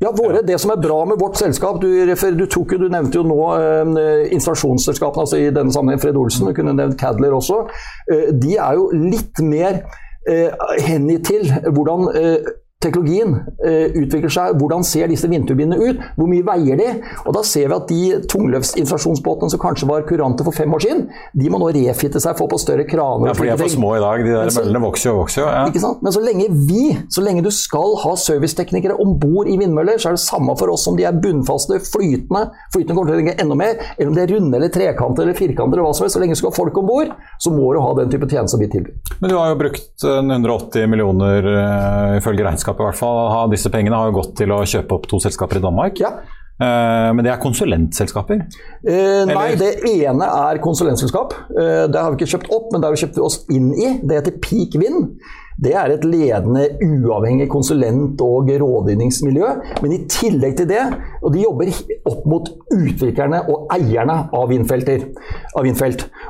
[0.00, 3.24] Ja, våre, Det som er bra med vårt selskap Du, du, tok, du nevnte jo
[3.28, 7.64] nå eh, installasjonsselskapene, altså i denne sammenheng Fred Olsen, du kunne nevnt Cadler også.
[8.12, 9.82] Eh, de er jo litt mer
[10.28, 10.54] eh,
[10.86, 16.44] hengitt til hvordan eh, teknologien uh, utvikler seg, hvordan ser disse vindturbinene ut, hvor mye
[16.46, 16.90] veier de?
[17.24, 21.00] Og Da ser vi at de tungløftsinflasjonsbåtene som kanskje var kurante for fem år siden,
[21.34, 23.32] de må nå refitte seg, få på større kraner.
[23.32, 24.22] Ja, for de er for små i dag.
[24.22, 25.48] De der møllene vokser og vokser.
[25.48, 25.64] Ja.
[25.66, 26.04] Ikke sant?
[26.06, 30.12] Men så lenge vi, så lenge du skal ha serviceteknikere om bord i vindmøller, så
[30.12, 33.36] er det samme for oss om de er bunnfaste, flytende, flytende kommer til å trenge
[33.42, 36.14] enda mer, eller om de er runde eller trekanter eller firkanter eller hva som helst.
[36.14, 37.10] Så lenge du skal ha folk om bord,
[37.42, 39.18] så må du ha den type tjenester vi tilbyr.
[39.18, 43.48] Men du har jo brukt 180 millioner uh, ifølge regnskapet i hvert fall.
[43.52, 46.02] Disse pengene har jo gått til å kjøpe opp to selskaper i Danmark.
[46.02, 46.18] Ja.
[46.58, 48.40] Uh, men det er konsulentselskaper?
[48.82, 51.36] Eh, nei, det ene er konsulentselskap.
[51.54, 53.92] Uh, det har vi ikke kjøpt opp, men det har vi kjøpt oss inn i.
[54.02, 55.12] Det heter Peak Vind.
[55.58, 59.48] Det er et ledende uavhengig konsulent- og rådgivningsmiljø.
[59.82, 60.84] Men i tillegg til det,
[61.22, 61.72] og de jobber
[62.06, 64.54] opp mot utviklerne og eierne av.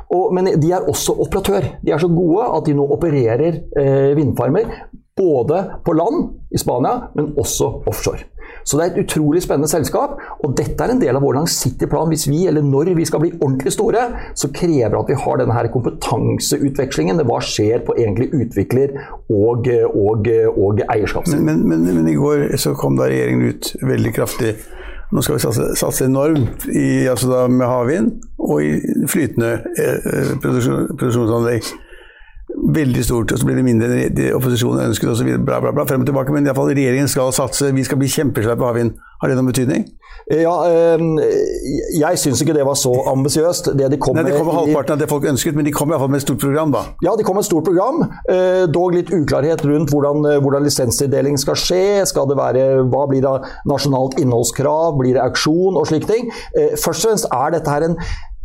[0.09, 1.69] Og, men de er også operatør.
[1.85, 4.73] De er så gode at de nå opererer eh, vindfarmer
[5.19, 8.25] både på land i Spania, men også offshore.
[8.63, 11.89] Så det er et utrolig spennende selskap, og dette er en del av vår langsiktige
[11.91, 12.09] plan.
[12.11, 14.05] Hvis vi, eller når vi skal bli ordentlig store,
[14.37, 17.23] så krever det at vi har denne her kompetanseutvekslingen.
[17.29, 18.95] Hva skjer på egentlig utvikler-
[19.29, 21.45] og, og, og eierskapssiden.
[21.45, 24.55] Men, men, men, men, i går så kom da regjeringen ut veldig kraftig.
[25.09, 30.91] Nå skal vi satse, satse enormt i, altså med havvind og i flytende eh, produksjon,
[30.93, 31.71] produksjonsanlegg
[32.57, 35.29] veldig stort, og så blir det mindre opposisjonen ønsket osv.
[35.45, 36.33] Bla, bla, bla, frem og tilbake.
[36.33, 38.97] Men iallfall regjeringen skal satse, vi skal bli kjempesvære på havvind.
[39.19, 39.83] Har det noen betydning?
[40.29, 41.01] Ja, øh,
[41.99, 43.71] jeg syns ikke det var så ambisiøst.
[43.79, 46.11] Det de kom Nei, det kommer halvparten av det folk ønsket, men de kom iallfall
[46.13, 46.85] med et stort program, da.
[47.05, 48.03] Ja, de kom med et stort program.
[48.31, 51.83] Øh, dog litt uklarhet rundt hvordan, hvordan lisenstildeling skal skje.
[52.09, 53.35] Skal det være, hva blir det
[53.69, 54.97] nasjonalt innholdskrav?
[55.01, 56.33] Blir det auksjon og slike ting?
[56.79, 57.97] Først og fremst er dette her en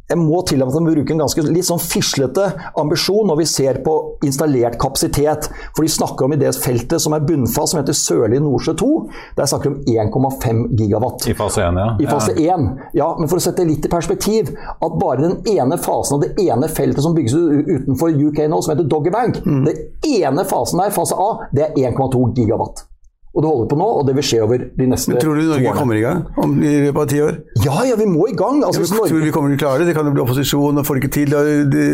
[0.04, 2.44] jeg må tillate meg å bruke en ganske litt sånn fislete
[2.80, 3.94] ambisjon når vi ser på
[4.26, 5.48] installert kapasitet.
[5.72, 8.90] For de snakker om i det feltet som er bunnfast, som heter Sørlige Nordsjø 2.
[9.38, 11.28] Der snakker de om 1,5 gigawatt.
[11.30, 11.88] I fase 1, ja.
[12.04, 12.68] I fase 1.
[13.00, 16.34] Ja, men for å sette litt i perspektiv, at bare den ene fasen av det
[16.44, 19.62] ene feltet som bygges utenfor UK nå, som heter Doggerbank, mm.
[19.70, 22.90] den ene fasen der, fase A, det er 1,2 gigawatt.
[23.34, 25.42] Og det holder på nå, og det vil skje over de neste Men Tror du
[25.48, 27.38] Norge kommer i gang om, i løpet av ti år?
[27.64, 28.60] Ja, ja, vi må i gang.
[28.62, 29.10] Altså, ja, Norge...
[29.10, 29.88] Tror du vi kommer til å klare det?
[29.90, 31.34] Det kan jo bli opposisjon og får ikke til.
[31.34, 31.86] Og de,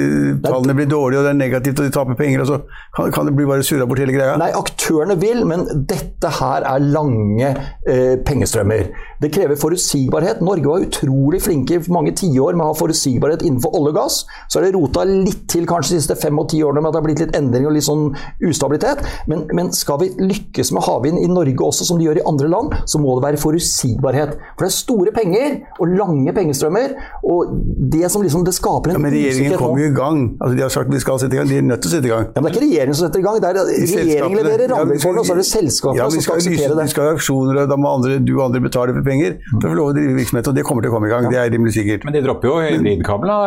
[0.45, 2.45] tallene blir dårlige, og det er negativt, og de taper penger.
[2.45, 2.59] Og så
[2.97, 4.35] kan, kan det bli bare surra bort hele greia?
[4.41, 7.55] Nei, aktørene vil, men dette her er lange
[7.89, 8.93] eh, pengestrømmer.
[9.25, 10.45] Det krever forutsigbarhet.
[10.45, 14.21] Norge var utrolig flinke i mange tiår med å ha forutsigbarhet innenfor olje og gass.
[14.53, 16.99] Så er det rota litt til kanskje de siste fem og ti årene med at
[16.99, 18.07] det har blitt litt endring og litt sånn
[18.45, 19.05] ustabilitet.
[19.33, 22.51] Men, men skal vi lykkes med havvind i Norge også, som de gjør i andre
[22.51, 24.37] land, så må det være forutsigbarhet.
[24.57, 26.97] For det er store penger og lange pengestrømmer.
[27.31, 27.55] Og
[27.93, 30.23] det som liksom det skaper en ja, Men regjeringen kommer jo i gang.
[30.41, 31.51] Altså, de har sagt vi skal sette i gang.
[31.51, 32.29] De er nødt til å sette i gang.
[32.31, 33.41] Ja, men det er ikke regjeringen som setter i gang.
[33.41, 36.87] Det er regjeringen leverer rammevilkårene, og så er det selskapene ja, som skal akseptere det.
[36.91, 39.69] Vi skal ha aksjoner, og da må andre, du og andre betale for penger for
[39.69, 40.51] å få lov å drive virksomhet.
[40.51, 41.29] Og det kommer til å komme i gang.
[41.31, 42.07] Det er rimelig sikkert.
[42.09, 43.39] Men de dropper jo hybridkabla,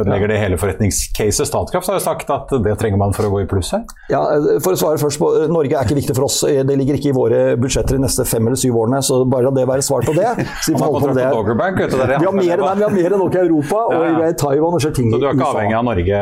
[0.00, 1.48] Ødelegger det hele forretningscaset.
[1.48, 3.84] Statkraft har jo sagt at det trenger man for å gå i pluss her.
[4.12, 4.22] Ja,
[4.64, 6.40] For å svare først på Norge er ikke viktig for oss.
[6.44, 9.52] Det ligger ikke i våre budsjetter de neste fem eller syv årene, så bare la
[9.56, 10.26] det være svar på det.
[10.64, 11.26] Så vi, får på det.
[11.58, 14.04] Bank, vet det vi, har mer, nei, vi har mer enn nok i Europa, og
[14.06, 16.20] ja, i Taiwan og skjer ting Så du er ikke avhengig av Norge?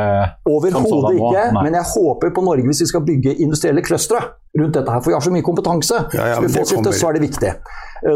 [0.52, 1.66] Overhodet ikke, nei.
[1.66, 4.24] men jeg håper på Norge hvis vi skal bygge industrielle clustere
[4.58, 6.02] rundt dette her, for vi har så mye kompetanse.
[6.12, 7.54] Ja, ja, så, så er det viktig.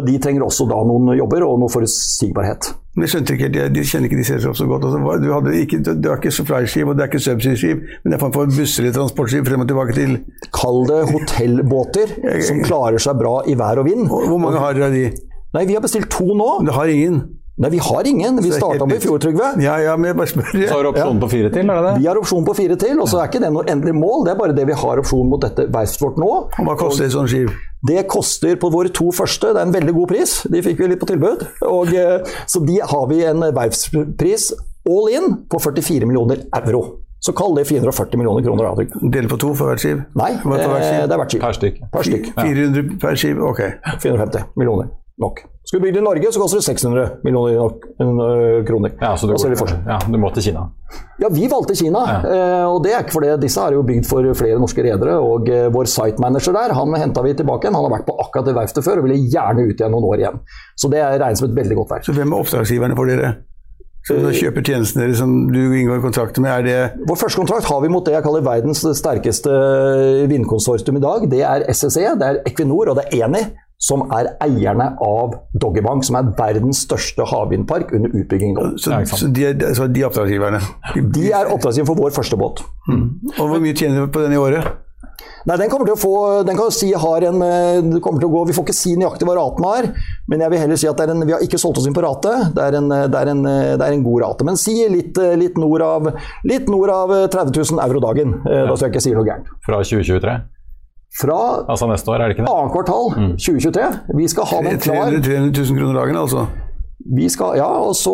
[0.05, 2.75] De trenger også da noen jobber og noe forutsigbarhet.
[2.97, 4.85] Men jeg skjønte ikke, de, de kjenner ikke de selskapene så godt.
[4.89, 8.17] Altså, du, hadde ikke, du har ikke supply-skip og det er ikke subsea-skip, men det
[8.17, 10.15] er for busser eller transportskip frem og tilbake til
[10.57, 12.15] Kall det hotellbåter
[12.49, 14.07] som klarer seg bra i vær og vind.
[14.09, 15.05] Hvor mange har dere av de?
[15.57, 16.49] Nei, Vi har bestilt to nå.
[16.65, 17.21] Det har ingen?
[17.57, 18.41] Nei, vi har ingen.
[18.45, 19.55] Vi starta med i fjor, Trygve.
[19.65, 20.51] Ja, ja, men jeg bare spør.
[20.53, 21.95] Så har du opsjon på fire til, er det det?
[22.03, 24.27] Vi har opsjon på fire til, og så er ikke det noe endelig mål.
[24.27, 26.29] Det er bare det vi har opsjon mot dette verftet vårt nå.
[26.53, 27.53] Og Hva koster et sånt skip?
[27.87, 30.37] Det koster på våre to første, det er en veldig god pris.
[30.51, 31.45] De fikk vi litt på tilbud.
[31.69, 31.93] Og,
[32.49, 34.51] så de har vi en verftspris
[34.87, 37.03] all in på 44 millioner euro.
[37.21, 38.87] Så kall det 440 millioner kroner.
[39.13, 40.05] Dele på to for hvert skip?
[40.19, 41.43] Nei, det er hvert skip.
[41.43, 41.81] Per stykk.
[41.93, 42.31] Per stykk.
[42.39, 43.65] 400 per skip, ok.
[44.05, 45.45] 450 millioner nok.
[45.67, 48.93] Skal du bygge det i Norge, så koster det 600 millioner kroner.
[49.01, 50.63] Ja, så du, ja, du må til Kina?
[51.19, 52.05] Ja, vi valgte Kina.
[52.07, 52.37] Ja.
[52.69, 55.17] og det er ikke fordi disse er jo bygd for flere norske redere.
[55.19, 57.75] Og vår site-manager der, han henta vi tilbake igjen.
[57.81, 60.23] Han har vært på akkurat det verftet før og ville gjerne ut igjen noen år
[60.23, 60.41] igjen.
[60.79, 62.13] Så det regnes som et veldig godt verft.
[62.13, 63.35] Så hvem er oppdragsgiverne for dere?
[64.07, 67.67] Så du kjøper tjenestene deres som du inngår kontrakt med, er det Vår første kontrakt
[67.67, 69.51] har vi mot det jeg kaller verdens sterkeste
[70.31, 71.27] vindkonsortium i dag.
[71.33, 73.43] Det er SSE, det er Equinor og det er Eni
[73.83, 78.71] som er eierne av Doggerbank, som er verdens største havvindpark under utbygging nå.
[78.81, 80.63] Så, så, de, er, så de er oppdragsgiverne?
[80.97, 82.65] De er oppdragsgiver for vår første båt.
[82.89, 83.07] Mm.
[83.37, 84.83] Og Hvor mye tjener du på den i året?
[85.47, 87.39] Nei, Den kommer til å få, den kan si har en,
[87.93, 89.87] det kommer til å gå, Vi får ikke si nøyaktig hva raten har,
[90.27, 92.33] men jeg vil heller si at en, vi har ikke solgt oss inn på rate.
[92.57, 94.49] Det er en, det er en, det er en god rate.
[94.49, 96.11] Men si litt, litt, nord av,
[96.49, 98.39] litt nord av 30 000 euro dagen.
[98.43, 99.53] Da skal jeg ikke si noe gærent.
[99.69, 100.39] Fra 2023?
[101.17, 102.53] Fra altså neste år, er det ikke det?
[102.53, 103.35] annet kvartal mm.
[103.41, 103.89] 2023.
[104.21, 105.13] Vi skal ha den klar.
[105.17, 106.47] 300 000 kroner dagen, altså?
[107.17, 108.13] Vi skal, ja, og så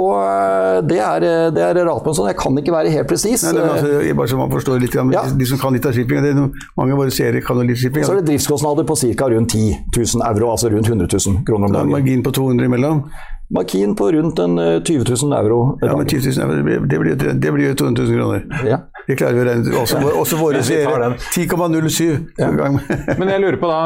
[0.84, 1.78] Det er, det er
[2.12, 2.28] sånn.
[2.28, 3.44] Jeg kan ikke være helt presis.
[3.48, 5.22] Altså, bare så man forstår litt, ja.
[5.32, 6.40] de, som kan litt av shipping, det er
[6.76, 8.04] mange av våre seere kan jo litt shipping.
[8.04, 9.30] Så er det driftskostnader på ca.
[9.32, 11.94] rundt 10 000 euro, altså rundt 100 000 kroner om dagen.
[11.94, 13.06] Margin på 200 imellom?
[13.52, 15.60] Margin på rundt en 20 000 euro.
[15.82, 18.46] Ja, men 20 000 euro, det blir, det blir jo 200 000 kroner.
[18.68, 18.78] Ja.
[19.02, 19.76] Det klarer vi å regne ut.
[19.82, 21.08] Også, også våre seere.
[21.34, 22.48] 10,07 Ja.
[23.18, 23.78] Men jeg lurer på da,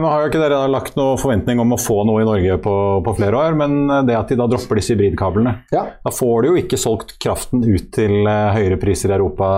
[0.00, 2.56] nå har jo ikke dere da lagt noen forventning om å få noe i Norge
[2.64, 2.74] på,
[3.04, 3.74] på flere år, men
[4.08, 5.84] det at de da dropper disse hybridkablene, Ja.
[6.04, 9.48] da får de jo ikke solgt kraften ut til eh, høyere priser i Europa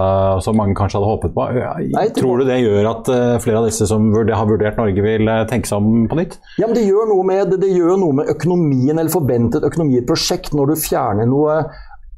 [0.44, 1.46] som mange kanskje hadde håpet på.
[1.94, 5.30] Nei, Tror du det gjør at eh, flere av disse som har vurdert Norge, vil
[5.30, 6.36] eh, tenke seg om på nytt?
[6.60, 9.12] Ja, men det gjør, noe med, det gjør noe med økonomien eller
[9.46, 11.64] forventet økonomi i et prosjekt når du fjerner noe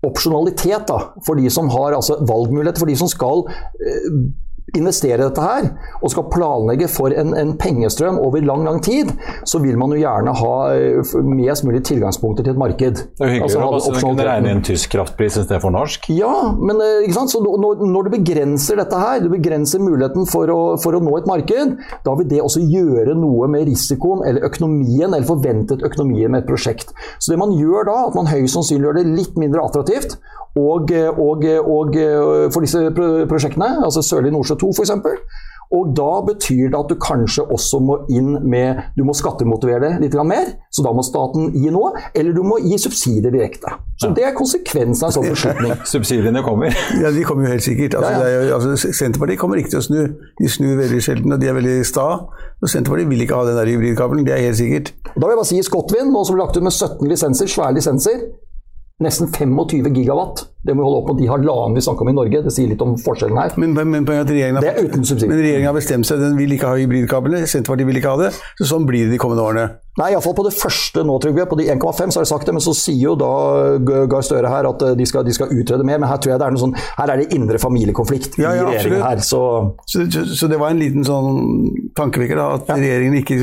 [0.07, 3.45] opsjonalitet da, for de som har altså, valgmuligheter, for de som skal
[4.69, 5.71] eh, investere i dette her,
[6.03, 9.11] og skal planlegge for en, en pengestrøm over lang lang tid,
[9.49, 13.03] så vil man jo gjerne ha eh, mest mulig tilgangspunkter til et marked.
[13.19, 16.09] Det er jo Altså, å kunne regne inn tysk kraftpris istedenfor norsk.
[16.15, 17.33] Ja, men eh, ikke sant?
[17.33, 21.17] Så når, når du begrenser dette her, du begrenser muligheten for å, for å nå
[21.19, 21.77] et marked,
[22.07, 26.51] da vil det også gjøre noe med risikoen eller økonomien, eller forventet økonomien med et
[26.51, 26.93] prosjekt.
[27.19, 30.19] Så det man gjør da, at man høyst sannsynlig gjør det litt mindre attraktivt,
[30.59, 31.99] og, eh, og, og
[32.55, 32.81] for disse
[33.31, 34.93] prosjektene, altså Sørlige Nordsjø 2 f.eks.
[35.69, 40.07] Og da betyr det at du kanskje også må inn med Du må skattemotivere det
[40.07, 41.91] litt mer, så da må staten gi noe.
[42.17, 43.75] Eller du må gi subsidier direkte.
[44.01, 45.75] Så Det er konsekvensen av en sånn beslutning.
[45.85, 46.73] Subsidiene kommer.
[47.03, 47.99] Ja, de kommer jo helt sikkert.
[48.01, 48.25] Altså, Ja, ja.
[48.25, 50.01] Det er jo, altså, Senterpartiet kommer ikke til å snu.
[50.41, 52.09] De snur veldig sjelden, og de er veldig sta.
[52.65, 54.95] Og Senterpartiet vil ikke ha den der hybridkabelen, det er helt sikkert.
[55.13, 57.53] Og Da vil jeg bare si Scotwind, nå som ble lagt ut med 17 lisenser,
[57.59, 58.25] svære lisenser.
[59.05, 60.49] Nesten 25 gigawatt.
[60.67, 61.17] Det må vi holde opp på.
[61.19, 62.43] de halvannen vi snakker om i Norge.
[62.45, 63.55] Det sier litt om forskjellen her.
[63.63, 66.73] Men, men, men, er regjeringen Det har, er regjeringen har bestemt seg, den vil ikke
[66.73, 67.45] ha hybridkablene.
[67.47, 68.33] Senterpartiet vil ikke ha det.
[68.59, 69.69] Så sånn blir det de kommende årene.
[69.99, 71.47] Nei, iallfall på det første nå, Trygve.
[71.51, 73.31] På de 1,5 så har jeg sagt det, men så sier jo da
[74.11, 75.99] Gahr Støre her at eh, de skal, de skal utrede mer.
[75.99, 78.69] Men her tror jeg det er noe sånn Her er det indre familiekonflikt Ja, ja,
[78.69, 79.23] i regjeringen her.
[79.27, 79.41] Så
[79.91, 81.43] Så, så, så det var en liten sånn
[81.99, 83.41] tankevekker, da, at regjeringen ikke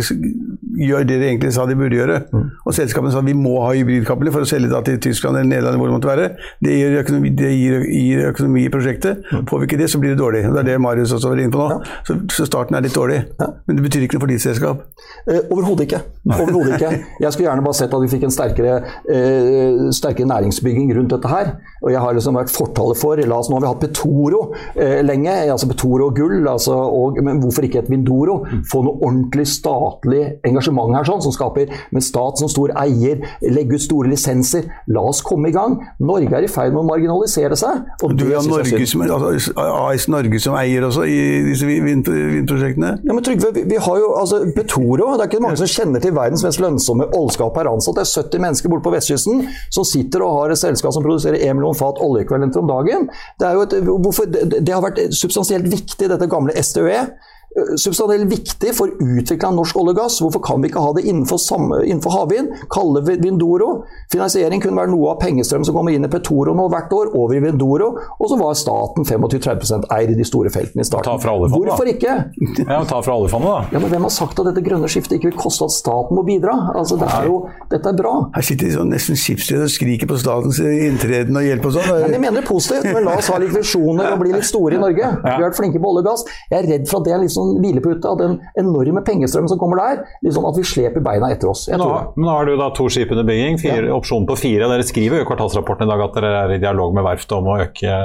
[0.76, 2.22] gjør det de egentlig sa de burde gjøre.
[2.64, 5.80] Og selskapene sa vi må ha hybridkabler for å selge det til Tyskland eller Nederland,
[5.82, 6.30] hvor det måtte være.
[6.64, 9.24] Det gir økonomi, det gir, gir økonomi i prosjektet.
[9.66, 10.44] Ikke det, så blir det dårlig.
[10.52, 11.80] Det er det Marius også var inne på nå.
[12.08, 13.22] Så, så starten er litt dårlig.
[13.40, 14.84] Men det betyr ikke noe for ditt selskap.
[15.32, 16.02] Eh, Overhodet ikke.
[16.28, 16.92] Overhodet ikke.
[17.24, 18.76] Jeg skulle gjerne bare sett at vi fikk en sterkere,
[19.12, 21.54] eh, sterkere næringsbygging rundt dette her.
[21.86, 24.42] Og jeg har liksom vært fortaler for la oss, Nå har vi hatt Petoro
[24.76, 28.40] eh, lenge, altså Petoro og gull, altså, og, men hvorfor ikke et Vindoro?
[28.72, 33.78] Få noe ordentlig statlig engasjement her, sånn, som skaper med stat som stor eier, legge
[33.78, 34.68] ut store lisenser.
[34.92, 35.78] La oss komme i gang.
[36.02, 37.84] Norge er i ferd med å marginalisere seg.
[38.06, 42.96] Og Du har Norge som, altså, AS Norge som eier også i disse vindprosjektene.
[43.06, 45.12] Ja, men Trygve, vi, vi har jo altså Petoro.
[45.16, 48.00] Det er ikke mange som kjenner til verdens mest lønnsomme oljeskap per ansatt.
[48.00, 51.40] Det er 70 mennesker borte på vestkysten som sitter og har et selskap som produserer
[51.42, 53.08] 1 million fat oljeekvivalenter om dagen.
[53.40, 57.08] Det, er jo et, hvorfor, det, det har vært substansielt viktig, dette gamle SDØE.
[57.58, 60.20] Eh, Substansielt viktig for utvikling av norsk olje og gass.
[60.24, 62.52] Hvorfor kan vi ikke ha det innenfor, samme- innenfor havvind?
[62.74, 63.70] Kalle Vindoro.
[64.12, 67.36] Finansiering kunne være noe av pengestrømmen som kommer inn i Petoro nå hvert år, over
[67.38, 67.92] i Vindoro.
[68.20, 71.10] Og så var staten 25-30 eier i de store feltene i starten.
[71.12, 71.72] Ta fra oljefondet.
[71.74, 72.16] Hvorfor ikke?
[72.76, 73.76] Ja, Ta fra oljefondet, da.
[73.76, 76.24] Ja, men Hvem har sagt at dette grønne skiftet ikke vil koste at staten må
[76.28, 76.54] bidra?
[76.76, 77.36] Altså, det er jo,
[77.72, 78.14] Dette er bra.
[78.36, 81.88] Her sitter de sånn nesten skipsredd og skriker på statens inntreden og hjelp og sånn.
[82.06, 84.78] Men jeg mener det positivt, men la oss ha litt visjoner og bli litt store
[84.78, 85.12] i Norge.
[85.24, 86.26] Vi har vært flinke på olje og gass.
[86.52, 89.60] Jeg er redd for at det er litt sånn hvilepute av den enorme pengestrømmen som
[89.62, 90.04] kommer der.
[90.24, 91.68] liksom sånn At vi sleper beina etter oss.
[91.70, 92.24] Jeg Nå, det.
[92.24, 94.70] nå har du da to skip under bygging, fire, opsjon på fire.
[94.72, 97.52] Dere skriver jo i kvartalsrapporten i dag at dere er i dialog med verftet om
[97.52, 98.00] å øke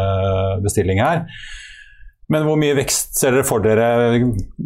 [0.64, 1.24] bestilling her.
[2.31, 3.87] Men hvor mye vekst ser dere for dere,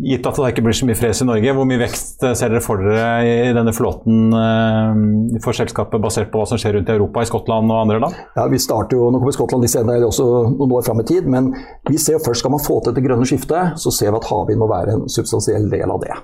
[0.05, 2.61] gitt at det ikke blir så mye fres i Norge, hvor mye vekst ser dere
[2.65, 6.97] for dere i denne flåten eh, for selskapet basert på hva som skjer rundt i
[6.99, 8.21] Europa, i Skottland og andre land?
[8.37, 11.31] Ja, vi starter jo, Nå kommer Skottland litt senere, også noen år fram i tid,
[11.31, 11.55] men
[11.89, 14.61] vi ser først skal man få til det grønne skiftet, så ser vi at havvind
[14.61, 16.21] må være en substansiell del av det.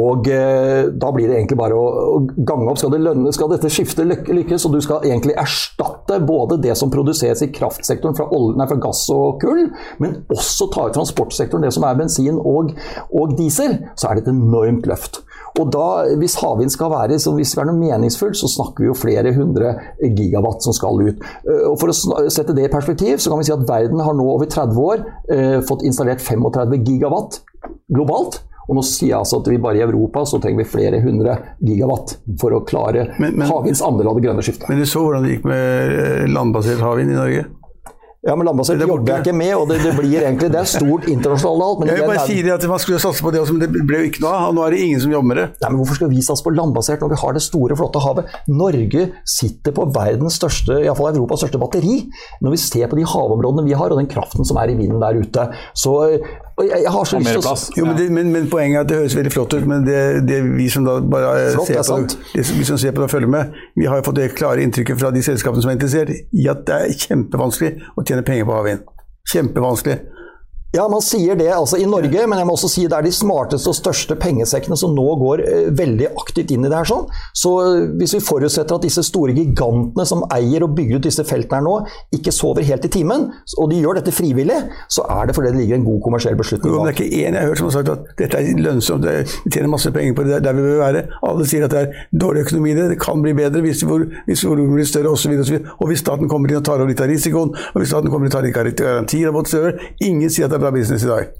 [0.00, 2.80] Og eh, Da blir det egentlig bare å, å gange opp.
[2.80, 6.92] Skal, det lønne, skal dette skiftet lykkes, og du skal egentlig erstatte både det som
[6.92, 9.66] produseres i kraftsektoren fra, olje, nei, fra gass og kull,
[10.02, 12.72] men også ta i transportsektoren, det som er bensin og,
[13.12, 15.22] og diesel, så er det et enormt løft.
[15.60, 18.88] Og da, Hvis havvind skal være så hvis det er noe meningsfullt, så snakker vi
[18.88, 21.20] jo flere hundre gigawatt som skal ut.
[21.44, 24.16] Eh, Og For å sette det i perspektiv, så kan vi si at verden har
[24.16, 27.42] nå over 30 år eh, fått installert 35 gigawatt
[27.92, 28.40] globalt.
[28.72, 31.36] Og nå sier jeg altså at vi bare i Europa så trenger vi flere hundre
[31.60, 34.68] gigawatt for å klare Men- men- havvinds andel av det grønne skiftet.
[34.72, 37.44] Men du så hvordan det gikk med eh, landbasert havvind i Norge?
[38.22, 40.68] Ja, men Landbasert er jobber jeg ikke med, og det, det blir egentlig det er
[40.70, 41.80] stort internasjonalt alt.
[41.80, 43.98] Men Jeg vil bare si det at man skulle satse på det, men det ble
[43.98, 44.44] jo ikke noe av.
[44.52, 45.46] Og nå er det ingen som jobber med det.
[45.64, 48.36] Nei, men Hvorfor skal vi satse på landbasert når vi har det store, flotte havet?
[48.46, 51.96] Norge sitter på verdens største, i alle fall Europas største batteri.
[52.46, 55.02] Når vi ser på de havområdene vi har, og den kraften som er i vinden
[55.02, 55.48] der ute.
[55.74, 55.96] Så
[56.68, 57.64] jeg, jeg har så Og lyst til å plass.
[57.76, 59.98] Jo, men, det, men, men Poenget er at det høres veldig flott ut, men det,
[60.28, 63.08] det vi som da bare Flott, ser er på, det, vi som ser på det
[63.08, 65.78] og følger med, vi har jo fått det klare inntrykket fra de selskapene som er
[65.78, 68.84] interessert, i at det er kjempevanskelig å tjene penger på havvind.
[69.32, 69.98] Kjempevanskelig.
[70.72, 73.10] Ja, man sier det altså i Norge, men jeg må også si det er de
[73.12, 76.88] smarteste og største pengesekkene som nå går eh, veldig aktivt inn i det her.
[76.88, 77.02] sånn.
[77.36, 81.26] Så eh, hvis vi forutsetter at disse store gigantene som eier og bygger ut disse
[81.28, 81.74] feltene her nå,
[82.16, 83.26] ikke sover helt i timen,
[83.60, 84.56] og de gjør dette frivillig,
[84.88, 86.88] så er det fordi det ligger en god kommersiell beslutning bak.
[86.88, 89.36] det er ikke én jeg har hørt som har sagt at dette er lønnsomt, det-
[89.44, 91.04] vi tjener masse penger på det, er der vi bør være.
[91.28, 94.80] Alle sier at det er dårlig økonomi i det, det kan bli bedre hvis, volumene
[94.80, 95.36] blir større osv.
[95.36, 98.08] Og, og hvis staten kommer inn og tar over litt av risikoen, og hvis staten
[98.08, 101.04] kommer inn og tar litt garantier av større, ingen sier at det er bra business
[101.06, 101.30] i dag.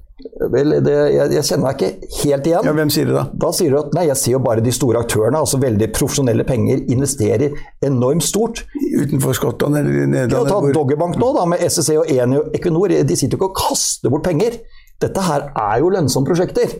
[0.52, 2.66] Vel, det, jeg, jeg kjenner meg ikke helt igjen.
[2.68, 3.22] Ja, hvem sier det da?
[3.42, 6.44] Da sier du at nei, jeg ser jo bare de store aktørene, altså veldig profesjonelle
[6.46, 7.56] penger, investerer
[7.88, 8.62] enormt stort.
[9.00, 10.50] Utenfor Skottland eller Ja, Nederland?
[10.52, 12.94] ta hvor- Doggerbank nå, da, med SSC og Eni og Equinor.
[13.08, 14.60] De sitter jo ikke og kaster bort penger.
[15.02, 16.76] Dette her er jo lønnsomme prosjekter.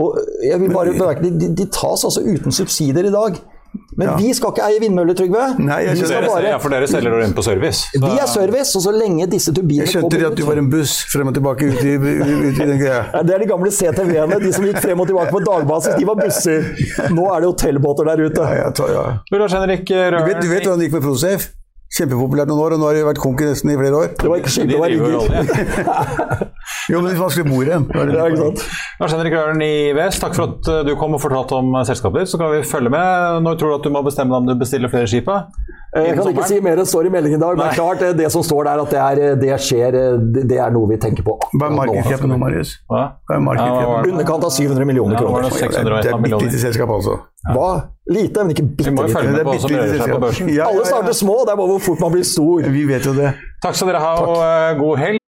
[0.00, 3.36] Og jeg vil bare bemerke, de, de tas altså uten subsidier i dag.
[3.96, 4.16] Men Ja.
[4.16, 5.58] vi skal ikke eie vindmøller, Trygve.
[5.58, 6.20] Nei, jeg vi skjønner.
[6.20, 7.86] Dere, bare ja, for dere selger dere inn på service.
[7.92, 10.68] Så- Vi er service, og så lenge disse turbinene Jeg skjønte at du var en
[10.70, 13.06] buss frem og tilbake ut i, ut i den greia.
[13.14, 14.38] Ja, Det er de gamle CTV-ene.
[14.40, 16.60] De som gikk frem og tilbake på dagbasis, de var busser.
[17.10, 18.40] Nå er det hotellbåter der ute.
[18.44, 19.18] Ja, jeg tar- ja.
[19.30, 21.48] Du Lars Henrik Du, vet, du vet hvordan det gikk med Prosafe?
[21.94, 24.08] Kjempepopulært noen år, og nå har det vært konk nesten i flere år.
[24.18, 26.46] Det var ikke de skyld, det var rigger.
[26.90, 27.66] Jo, men det er vanskelig å bo i.
[27.66, 28.62] Det det- Ja, ikke sant?
[29.00, 31.82] Lars Henrik Røren i VS, takk for at uh, du kom og fortalte om uh,
[31.86, 32.30] selskapet ditt.
[32.30, 33.42] Så kan vi følge med.
[33.46, 35.30] Når tror du at du må bestemme deg om du bestiller flere skip?
[35.96, 37.74] Jeg kan ikke si mer enn står i meldingen i dag, men Nei.
[37.74, 39.98] klart det, det som står der, at det, er, det skjer,
[40.34, 41.38] det, det er noe vi tenker på.
[41.54, 42.38] Hva er akkurat nå.
[42.42, 42.76] Marius?
[42.90, 43.02] Hva?
[43.30, 43.60] Hva er?
[43.62, 44.10] Ja, var?
[44.10, 45.46] Underkant av 700 millioner Ja, det kroner.
[45.48, 47.20] noe 600 og et Det er et bitte lite selskap, altså.
[47.54, 47.70] Hva?
[48.06, 50.48] Lite, men ikke Vi må jo følge med på hva som rører seg på børsen.
[50.48, 52.68] Ja, ja, Alle starter små, det er bare hvor fort man blir stor.
[52.70, 53.32] Vi vet jo det.
[53.64, 55.22] Takk skal dere ha, og uh, god helg.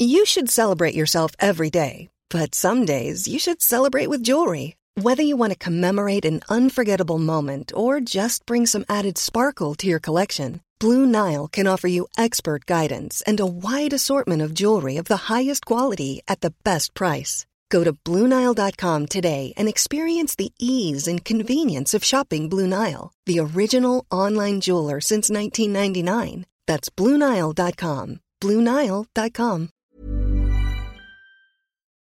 [0.00, 4.76] You should celebrate yourself every day, but some days you should celebrate with jewelry.
[5.02, 9.86] Whether you want to commemorate an unforgettable moment or just bring some added sparkle to
[9.86, 14.96] your collection, Blue Nile can offer you expert guidance and a wide assortment of jewelry
[14.96, 17.44] of the highest quality at the best price.
[17.70, 23.40] Go to BlueNile.com today and experience the ease and convenience of shopping Blue Nile, the
[23.40, 26.46] original online jeweler since 1999.
[26.66, 28.20] That's BlueNile.com.
[28.40, 29.68] BlueNile.com.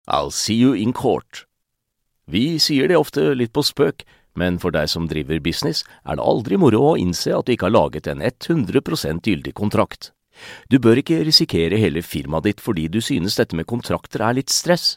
[0.07, 1.46] I'll see you in court.
[2.27, 4.05] Vi sier det ofte litt på spøk,
[4.37, 7.68] men for deg som driver business, er det aldri moro å innse at du ikke
[7.68, 10.11] har laget en 100% gyldig kontrakt.
[10.68, 14.53] Du bør ikke risikere hele firmaet ditt fordi du synes dette med kontrakter er litt
[14.53, 14.96] stress.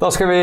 [0.00, 0.38] Da skal vi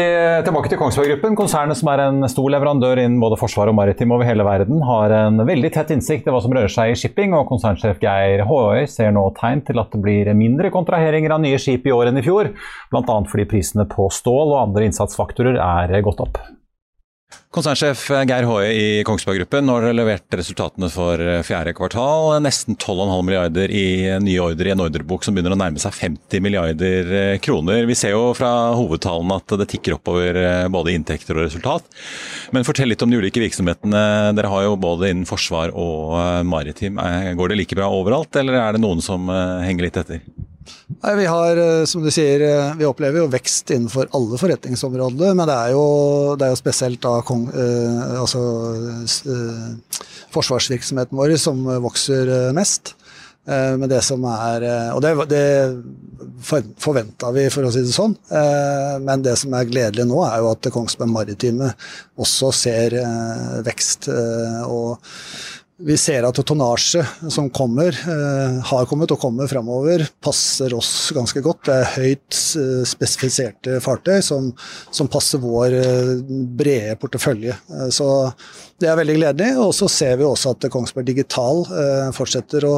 [0.45, 1.35] tilbake til Kongsberg Gruppen.
[1.37, 5.13] Konsernet som er en stor leverandør innen både forsvar og maritim over hele verden, har
[5.13, 8.87] en veldig tett innsikt i hva som rører seg i shipping, og konsernsjef Geir Håøy
[8.89, 12.21] ser nå tegn til at det blir mindre kontraheringer av nye skip i år enn
[12.21, 12.53] i fjor,
[12.93, 13.19] bl.a.
[13.33, 16.41] fordi prisene på stål og andre innsatsfaktorer er gått opp.
[17.51, 22.37] Konsernsjef Geir Håe i Kongsberg Gruppen, nå har dere levert resultatene for fjerde kvartal.
[22.43, 23.83] Nesten 12,5 milliarder i
[24.23, 27.11] nye ordre i en ordrebok som begynner å nærme seg 50 milliarder
[27.43, 27.83] kroner.
[27.89, 30.39] Vi ser jo fra hovedtallene at det tikker oppover
[30.71, 31.91] både inntekter og resultat.
[32.55, 34.05] Men fortell litt om de ulike virksomhetene.
[34.37, 36.15] Dere har jo både innen forsvar og
[36.47, 37.03] maritim.
[37.35, 40.23] Går det like bra overalt, eller er det noen som henger litt etter?
[41.01, 42.43] Nei, vi har, som du sier,
[42.77, 45.85] vi opplever jo vekst innenfor alle forretningsområder, men det er jo,
[46.37, 48.41] det er jo spesielt da kong, eh, altså,
[49.33, 50.01] eh,
[50.35, 52.93] forsvarsvirksomheten vår som vokser mest.
[53.47, 55.45] Eh, men det som er Og det, det
[56.45, 58.13] forventa vi, for å si det sånn.
[58.29, 61.71] Eh, men det som er gledelig nå, er jo at Kongsberg Maritime
[62.21, 64.09] også ser eh, vekst.
[64.67, 65.01] og
[65.85, 71.41] vi ser at tonnasje som kommer, eh, har kommet og kommer framover, passer oss ganske
[71.41, 71.65] godt.
[71.65, 74.51] Det er høyt eh, spesifiserte fartøy som,
[74.91, 76.11] som passer vår eh,
[76.57, 77.55] brede portefølje.
[77.93, 78.07] Så
[78.81, 79.49] det er veldig gledelig.
[79.61, 81.65] Og så ser vi også at Kongsberg Digital
[82.15, 82.75] fortsetter å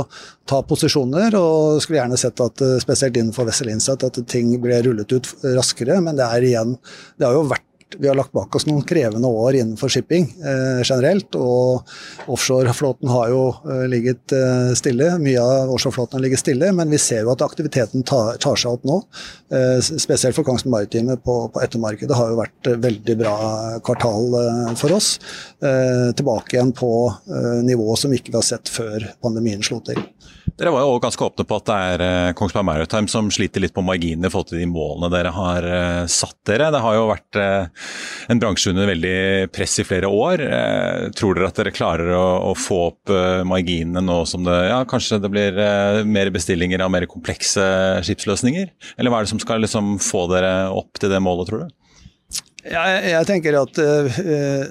[0.49, 5.15] ta posisjoner, og skulle gjerne sett at spesielt innenfor Wessel Insight at ting ble rullet
[5.15, 6.75] ut raskere, men det er igjen
[7.17, 7.67] Det har jo vært
[7.99, 11.35] vi har lagt bak oss noen krevende år innenfor shipping eh, generelt.
[11.35, 15.13] Og offshoreflåten har jo eh, ligget eh, stille.
[15.23, 18.77] Mye av offshoreflåten har ligget stille, men vi ser jo at aktiviteten tar, tar seg
[18.77, 18.99] opp nå.
[19.53, 23.35] Eh, spesielt for Kongsberg Maritime på, på ettermarkedet har jo vært eh, veldig bra
[23.85, 25.15] kvartal eh, for oss.
[25.63, 26.89] tilbake igjen på
[27.63, 29.99] nivå som ikke vi har sett før pandemien slo til.
[30.43, 33.63] Dere var jo også ganske åpne på at det er eh, Kongsberg Maritime som sliter
[33.63, 36.67] litt på marginene i forhold til de målene dere har eh, satt dere.
[36.73, 37.85] Det har jo vært eh,
[38.33, 39.15] en bransje under veldig
[39.55, 40.43] press i flere år.
[41.17, 43.11] Tror dere at dere klarer å, få opp
[43.47, 45.57] marginene nå som det ja, kanskje det blir
[46.07, 47.65] mer bestillinger av mer komplekse
[48.05, 48.69] skipsløsninger?
[48.97, 51.82] Eller hva er det som skal liksom få dere opp til det målet, tror du?
[52.63, 54.19] Jeg, jeg, tenker at uh,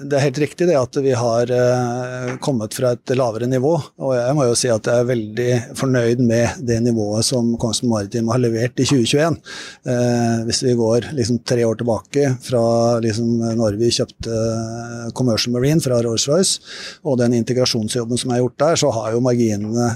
[0.01, 3.73] det er helt riktig det at vi har uh, kommet fra et lavere nivå.
[4.01, 7.91] Og jeg må jo si at jeg er veldig fornøyd med det nivået som Kongsberg
[7.91, 9.37] Maritim har levert i 2021.
[9.85, 12.63] Uh, hvis vi går liksom, tre år tilbake fra
[13.03, 13.29] liksom,
[13.59, 14.41] når vi kjøpte
[15.13, 16.65] Commercial Marine fra Rolls-Royce,
[17.05, 19.91] og den integrasjonsjobben som er gjort der, så har jo marginene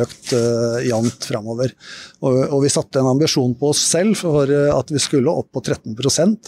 [0.00, 0.32] økt
[0.86, 1.72] jevnt framover.
[2.24, 5.62] Og, og, vi satte en ambisjon på oss selv for at vi skulle opp på
[5.64, 5.96] 13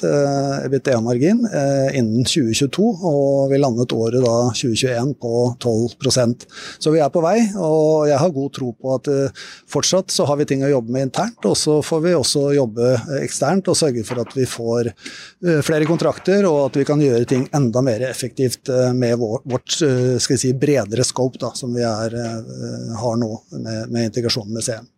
[0.04, 5.32] uh, EBITDA-margin eh, innen 2022, og vi landet året da 2021 på
[5.62, 6.46] 12%
[6.78, 10.26] Så vi er på vei, og jeg har god tro på at eh, fortsatt så
[10.28, 13.78] har vi ting å jobbe med internt, og så får vi også jobbe eksternt og
[13.78, 17.82] sørge for at vi får eh, flere kontrakter, og at vi kan gjøre ting enda
[17.84, 23.18] mer effektivt eh, med vårt eh, si, bredere scope da, som vi er, eh, har
[23.20, 24.88] nå med, med integrasjonen med CM.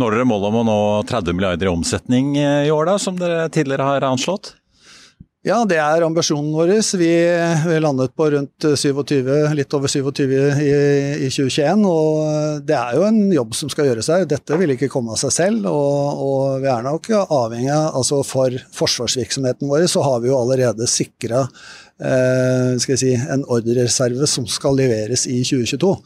[0.00, 3.44] Når dere målet om å nå 30 milliarder i omsetning i år, da, som dere
[3.52, 4.54] tidligere har anslått?
[5.42, 6.70] Ja, det er ambisjonen vår.
[7.00, 7.08] Vi,
[7.66, 9.26] vi, landet på rundt 27,
[9.58, 10.68] litt over 27 i,
[11.26, 11.82] i, 2021.
[11.82, 14.22] Og det er jo en jobb som skal gjøres her.
[14.30, 15.66] Dette vil ikke komme av seg selv.
[15.66, 20.38] Og, og vi er nok avhengig av altså For forsvarsvirksomheten vår så har vi jo
[20.38, 25.96] allerede sikra eh, si, en ordrereserve som skal leveres i 2022.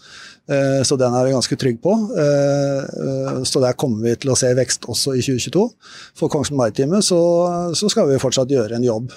[0.47, 1.95] Eh, så den er vi ganske trygge på.
[2.15, 5.65] Eh, eh, så der kommer vi til å se vekst også i 2022.
[6.19, 7.19] For Kongsberg Maritime så,
[7.75, 9.11] så, skal vi fortsatt gjøre en jobb.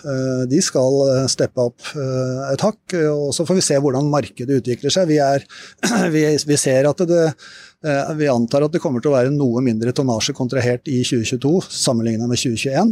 [0.49, 5.09] De skal steppe opp et hakk, og så får vi se hvordan markedet utvikler seg.
[5.11, 5.45] Vi, er,
[6.15, 7.68] vi, vi ser at det Eh,
[8.19, 12.27] vi antar at det kommer til å være noe mindre tonnasje kontrahert i 2022 sammenlignet
[12.27, 12.91] med 2021,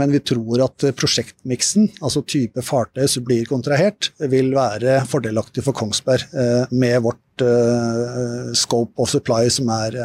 [0.00, 5.76] men vi tror at prosjektmiksen, altså type fartøy som blir kontrahert, vil være fordelaktig for
[5.76, 10.00] Kongsberg eh, med vårt eh, scope of supply som er,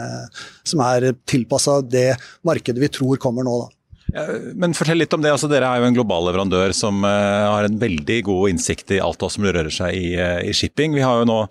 [0.68, 2.12] som er tilpassa det
[2.48, 3.58] markedet vi tror kommer nå.
[4.60, 5.32] men fortell litt om det.
[5.32, 9.24] Altså, dere er jo en global leverandør som har en veldig god innsikt i alt
[9.24, 10.96] hva som rører seg i, i shipping.
[11.00, 11.46] Vi har jo nå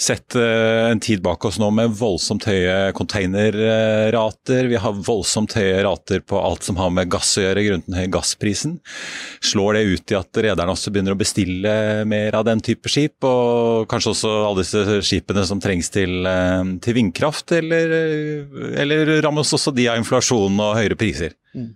[0.00, 4.68] sett eh, en tid bak oss nå med voldsomt høye containerrater.
[4.70, 7.98] Vi har voldsomt høye rater på alt som har med gass å gjøre, grunnet den
[7.98, 8.78] høye gassprisen.
[9.44, 11.74] Slår det ut i at rederne også begynner å bestille
[12.08, 13.18] mer av den type skip?
[13.26, 17.98] Og kanskje også alle disse skipene som trengs til, eh, til vindkraft, eller,
[18.78, 21.34] eller rammes også de av inflasjon og høyere priser?
[21.56, 21.74] Mm.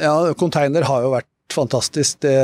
[0.00, 2.20] Ja, container har jo vært fantastisk.
[2.24, 2.34] Det,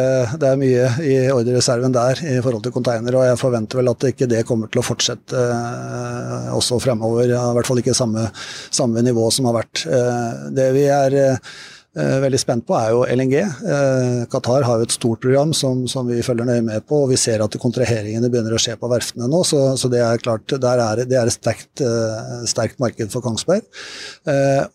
[0.40, 4.06] det, er mye i ordrereserven der i forhold til konteiner, og jeg forventer vel at
[4.10, 7.30] ikke det kommer til å fortsette eh, også fremover.
[7.30, 8.28] I hvert fall ikke samme,
[8.70, 9.84] samme nivå som har vært.
[9.90, 11.52] Eh, det vi er eh,
[11.94, 13.34] veldig spent på, er jo LNG.
[13.42, 17.10] Eh, Qatar har jo et stort program som, som, vi følger nøye med på, og
[17.10, 19.40] vi ser at kontraheringene begynner å skje på verftene nå.
[19.46, 23.24] Så, så det er klart, der er, det er et sterkt, uh, sterkt marked for
[23.24, 23.66] Kongsberg.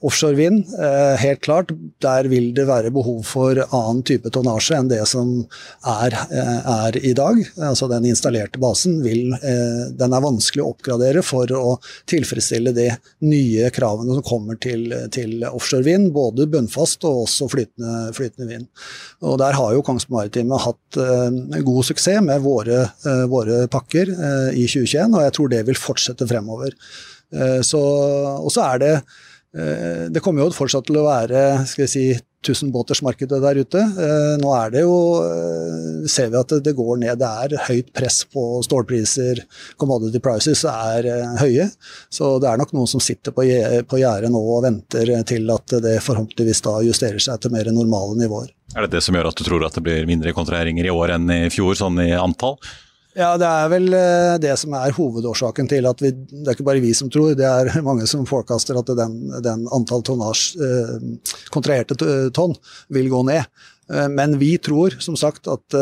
[0.05, 0.65] Offshore vind,
[1.21, 1.71] helt klart,
[2.03, 5.31] der vil det være behov for annen type tonnasje enn det som
[5.87, 7.39] er, er i dag.
[7.69, 11.77] Altså Den installerte basen vil, den er vanskelig å oppgradere for å
[12.11, 12.89] tilfredsstille de
[13.25, 18.67] nye kravene som kommer til, til offshore vind, både bunnfast og også flytende, flytende vind.
[19.25, 24.11] Og Der har jo Kongsberg Maritime hatt eh, god suksess med våre, eh, våre pakker
[24.11, 26.77] eh, i 2021, og jeg tror det vil fortsette fremover.
[27.65, 28.91] Så, og så er det
[30.13, 32.03] Det kommer jo fortsatt til å være skal vi si,
[32.45, 33.81] tusenbåtersmarkedet der ute.
[34.41, 34.95] Nå er det jo
[36.09, 37.19] ser vi at det går ned.
[37.21, 39.41] Det er høyt press på stålpriser.
[39.81, 41.09] Commodity prices er
[41.41, 41.69] høye.
[42.13, 45.97] Så det er nok noen som sitter på gjerdet nå og venter til at det
[46.05, 48.51] forhåpentligvis da justerer seg til mer normale nivåer.
[48.75, 51.15] Er det det som gjør at du tror at det blir mindre kontraheringer i år
[51.15, 52.57] enn i fjor, sånn i antall?
[53.15, 56.67] Ja, det er vel eh, det som er hovedårsaken til at vi Det er ikke
[56.67, 61.31] bare vi som tror, det er mange som forkaster at den, den antall tonnasje, eh,
[61.53, 61.95] kontraherte
[62.35, 62.57] tonn,
[62.91, 63.47] vil gå ned.
[63.87, 65.79] Eh, men vi tror som sagt at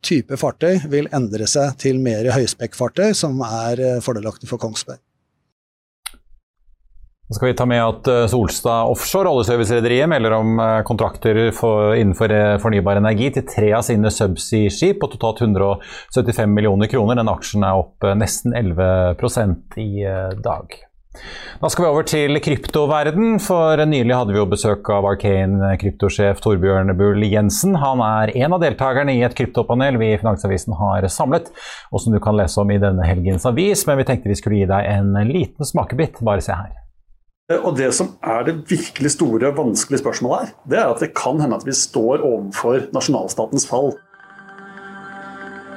[0.00, 5.02] type fartøy vil endre seg til mer høyspekkfartøy, som er fordelaktig for Kongsberg.
[7.30, 11.92] Så skal vi ta med at eh, Solstad Offshore, oljeservicerederiet, melder om eh, kontrakter for,
[11.94, 17.20] innenfor eh, fornybar energi til tre av sine subsea-skip på totalt 175 millioner kroner.
[17.20, 19.14] Den aksjen er opp nesten 11
[19.78, 20.02] i
[20.42, 20.74] dag.
[21.62, 26.42] Da skal vi over til kryptoverden, for nylig hadde vi jo besøk av Arcane kryptosjef
[26.42, 27.78] Torbjørn Bull Jensen.
[27.78, 31.54] Han er en av deltakerne i et kryptopanel vi i Finansavisen har samlet,
[31.94, 34.64] og som du kan lese om i denne helgens avis, men vi tenkte vi skulle
[34.64, 36.24] gi deg en liten smakebit.
[36.26, 36.79] Bare se her.
[37.50, 41.12] Eh, og Det som er det virkelig store, vanskelige spørsmålet her, det er at det
[41.18, 43.92] kan hende at vi står overfor nasjonalstatens fall.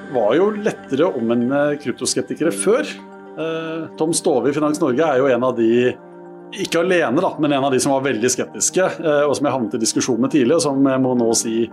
[0.04, 2.86] Det var jo lettere å omvende kryptoskeptikere før.
[3.34, 5.96] Eh, Tom Stove i Finans Norge er jo en av de,
[6.54, 9.56] ikke alene, da, men en av de som var veldig skeptiske, eh, og som jeg
[9.56, 11.64] havnet i diskusjon med tidlig, og som jeg må nå si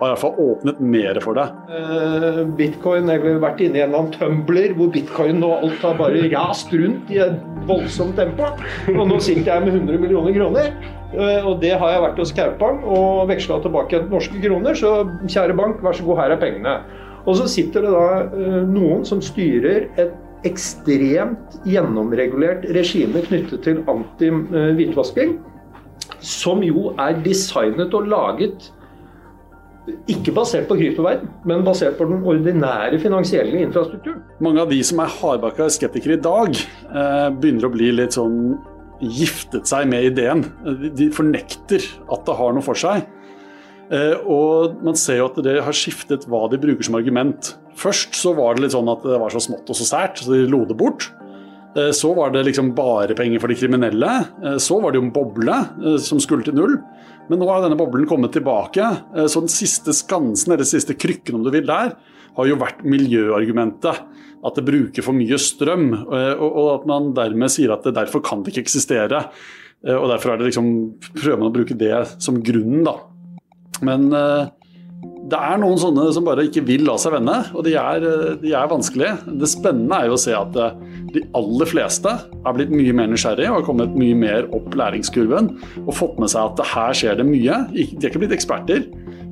[0.00, 1.56] har i hvert fall åpnet mer for deg.
[1.68, 5.98] Uh, bitcoin har vært inne i en eller annen tumbler hvor bitcoin og alt har
[5.98, 7.36] bare rast rundt i et
[7.68, 8.48] voldsomt tempo.
[8.94, 10.72] Og nå sitter jeg med 100 millioner kroner.
[11.12, 14.78] Uh, og det har jeg vært hos Kaupang og veksla tilbake til norske kroner.
[14.78, 14.94] Så
[15.26, 16.74] kjære bank, vær så god, her er pengene.
[17.28, 20.16] Og så sitter det da uh, noen som styrer et
[20.48, 25.34] ekstremt gjennomregulert regime knyttet til anti-hvitvasking,
[26.24, 28.70] som jo er designet og laget
[30.10, 34.22] ikke basert på kryptoverden, men basert på den ordinære finansielle infrastrukturen.
[34.42, 38.58] Mange av de som er hardbakka skeptikere i dag, eh, begynner å bli litt sånn
[39.00, 40.44] giftet seg med ideen.
[40.96, 41.80] De fornekter
[42.10, 43.06] at det har noe for seg.
[43.90, 47.54] Eh, og man ser jo at det har skiftet hva de bruker som argument.
[47.74, 50.30] Først så var det litt sånn at det var så smått og så sært, så
[50.30, 51.08] de lo det bort.
[51.74, 54.12] Eh, så var det liksom bare penger for de kriminelle.
[54.58, 56.78] Så var det jo en boble som skulle til null.
[57.30, 58.86] Men nå har denne boblen kommet tilbake.
[59.14, 61.94] Eh, så den siste skansen, eller den siste krykken om du vil der,
[62.36, 64.02] har jo vært miljøargumentet.
[64.40, 65.92] At det bruker for mye strøm.
[65.94, 69.28] Eh, og at man dermed sier at det derfor kan det ikke eksistere.
[69.86, 70.72] Eh, og derfor er det liksom,
[71.14, 72.98] prøver man å bruke det som grunnen, da.
[73.86, 74.10] Men
[75.30, 78.04] det er noen sånne som bare ikke vil la seg vende, og de er,
[78.40, 79.18] de er vanskelige.
[79.40, 80.56] Det spennende er jo å se at
[81.14, 85.52] de aller fleste er blitt mye mer nysgjerrige og har kommet mye mer opp læringskurven
[85.84, 87.60] og fått med seg at her skjer det mye.
[87.74, 88.86] De er ikke blitt eksperter,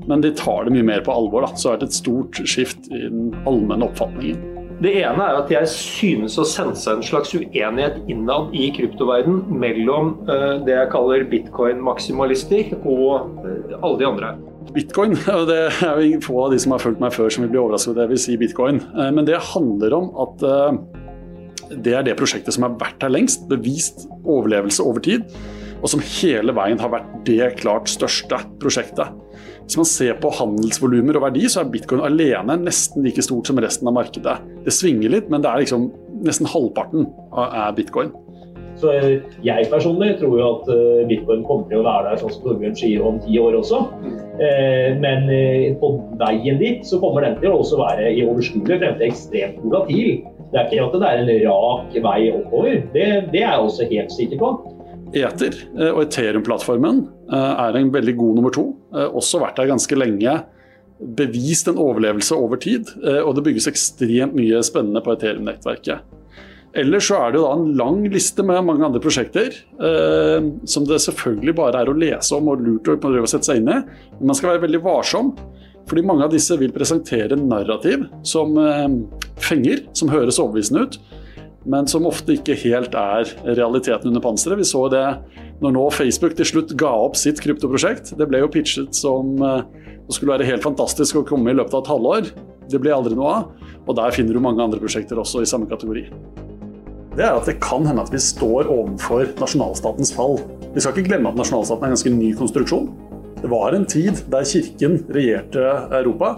[0.09, 1.47] men de tar det mye mer på alvor.
[1.47, 1.55] Da.
[1.55, 4.55] Så det har vært et stort skift i den allmenne oppfatningen.
[4.79, 10.13] Det ene er at jeg synes å sense en slags uenighet innad i kryptoverden mellom
[10.29, 14.31] uh, det jeg kaller bitcoin-maksimalister og uh, alle de andre.
[14.75, 17.53] Bitcoin, og det er jo få av de som har fulgt meg før som vil
[17.55, 18.81] bli overrasket over det jeg vil si bitcoin.
[18.95, 20.49] Eh, men det handler om at
[21.85, 25.27] det er det prosjektet som har vært her lengst, bevist overlevelse over tid,
[25.79, 29.13] og som hele veien har vært det klart største prosjektet.
[29.69, 33.61] Hvis man ser på handelsvolumer og verdi, så er bitcoin alene nesten like stort som
[33.61, 34.39] resten av markedet.
[34.65, 35.91] Det svinger litt, men det er liksom
[36.25, 37.05] nesten halvparten
[37.37, 38.15] av bitcoin.
[38.79, 38.93] Så
[39.43, 42.77] jeg personlig tror jo at eh, bitcoin kommer til å være der sånn som Torbjørn
[42.79, 43.81] sier om ti år også.
[44.39, 48.79] Eh, men eh, på veien dit så kommer den til å også være i overskuelig
[48.79, 50.21] fremtid ekstremt volatil.
[50.53, 52.77] Det er ikke at det er en rak vei oppover.
[52.95, 54.53] Det, det er jeg også helt sikker på.
[55.17, 55.57] Eter
[55.89, 57.03] og Ethereum-plattformen
[57.33, 58.65] er en veldig god nummer to.
[58.93, 60.35] Også vært der ganske lenge.
[61.17, 62.93] Bevist en overlevelse over tid.
[63.25, 66.18] Og det bygges ekstremt mye spennende på Ethereum-nettverket.
[66.77, 70.85] Ellers så er det jo da en lang liste med mange andre prosjekter, eh, som
[70.89, 73.71] det selvfølgelig bare er å lese om og lurt å prøve å sette seg inn
[73.73, 73.79] i.
[74.19, 75.33] Men man skal være veldig varsom,
[75.89, 78.85] fordi mange av disse vil presentere narrativ som eh,
[79.41, 80.99] fenger, som høres overbevisende ut,
[81.69, 84.61] men som ofte ikke helt er realiteten under panseret.
[84.61, 85.05] Vi så det
[85.65, 88.13] når nå Facebook til slutt ga opp sitt kryptoprosjekt.
[88.21, 89.65] Det ble jo pitchet som eh,
[90.05, 92.31] det skulle være helt fantastisk å komme i løpet av et halvår.
[92.69, 93.73] Det ble aldri noe av.
[93.89, 96.05] Og der finner du mange andre prosjekter også i samme kategori
[97.19, 100.39] det er at det kan hende at vi står overfor nasjonalstatens fall.
[100.75, 102.93] Vi skal ikke glemme at nasjonalstaten er en ganske ny konstruksjon.
[103.41, 105.65] Det var en tid der kirken regjerte
[105.99, 106.37] Europa.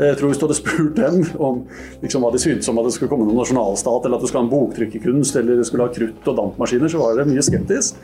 [0.00, 1.64] Jeg tror Hvis du hadde spurt dem om
[2.00, 4.42] liksom, hva de syntes om at det skulle komme noen nasjonalstat, eller at du skulle
[4.42, 8.00] ha en boktrykkerkunst, eller skulle ha krutt og dampmaskiner, så var det mye skeptisk.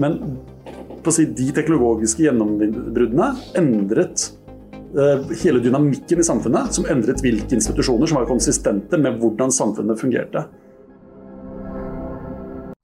[0.00, 0.16] Men
[1.12, 3.28] si, de teknologiske gjennombruddene
[3.60, 4.30] endret
[4.96, 10.00] uh, hele dynamikken i samfunnet, som endret hvilke institusjoner som var konsistente med hvordan samfunnet
[10.00, 10.46] fungerte.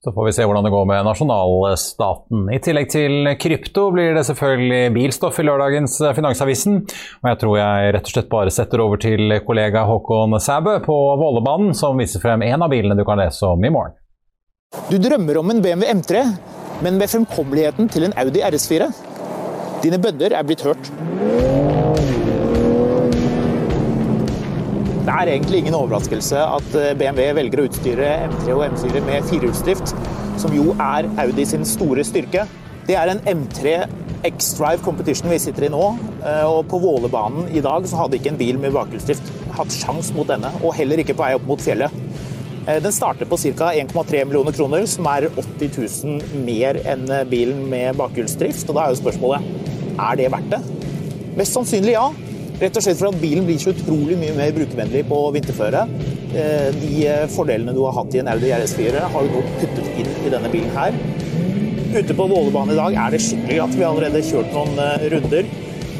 [0.01, 2.47] Så får vi se hvordan det går med nasjonalstaten.
[2.49, 6.79] I tillegg til krypto blir det selvfølgelig bilstoff i lørdagens Finansavisen.
[7.21, 10.97] Og jeg tror jeg rett og slett bare setter over til kollega Håkon Sæbø på
[11.21, 13.93] Vålebanen, som viser frem en av bilene du kan lese om i morgen.
[14.89, 16.25] Du drømmer om en BMW M3,
[16.81, 18.89] men med fremkommeligheten til en Audi RS4.
[19.85, 20.89] Dine bønner er blitt hørt.
[25.01, 29.25] Det er egentlig ingen overraskelse at eh, BMW velger å utstyre M3 og M4 med
[29.31, 29.95] firehjulsdrift,
[30.41, 32.43] som jo er Audi sin store styrke.
[32.85, 33.73] Det er en M3
[34.29, 35.81] X-Drive Competition vi sitter i nå.
[36.21, 40.13] eh, Og på Vålebanen i dag så hadde ikke en bil med bakhjulsdrift hatt sjans
[40.13, 41.97] mot denne, og heller ikke på vei opp mot fjellet.
[42.67, 43.73] Eh, Den starter på ca.
[43.73, 48.69] 1,3 millioner kroner, som er 80 000 mer enn bilen med bakhjulsdrift.
[48.69, 49.49] Og da er jo spørsmålet
[49.97, 50.61] er det verdt det?
[51.41, 52.11] Mest sannsynlig ja.
[52.61, 55.79] Rett og slett fordi at bilen blir så utrolig mye mer brukervennlig på vinterføre.
[56.37, 59.87] Eh, De eh, fordelene du har hatt i en Audi RS4 har du nå puttet
[59.97, 60.93] inn i denne bilen her.
[61.91, 63.73] Ute på Vålebanen i dag er det skikkelig glatt.
[63.79, 65.49] Vi har allerede kjørt noen eh, runder.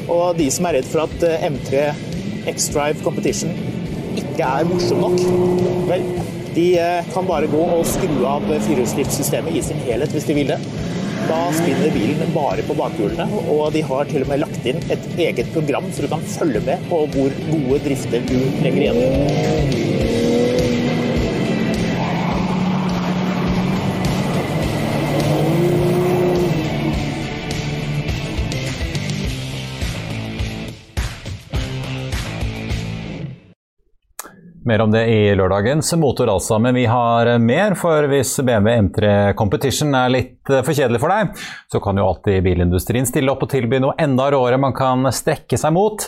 [0.05, 1.81] Og de som er redd for at eh, M3
[2.53, 3.57] X-Drive Competition
[4.21, 5.17] ikke er morsom nok,
[5.89, 6.05] vel,
[6.53, 6.67] de
[7.13, 10.57] kan bare gå og skru av firehjulsdriftsystemet i sin helhet hvis de vil det.
[11.29, 15.05] Da spinner bilen bare på bakhjulene, og de har til og med lagt inn et
[15.17, 20.20] eget program så du kan følge med på hvor gode drifter du legger igjen.
[34.71, 39.09] Mer om det i lørdagens motor altså, men vi har mer, for hvis BMW M3
[39.35, 43.49] Competition er litt for kjedelig for deg, så kan jo alltid bilindustrien stille opp og
[43.51, 46.05] tilby noe enda råere man kan strekke seg mot.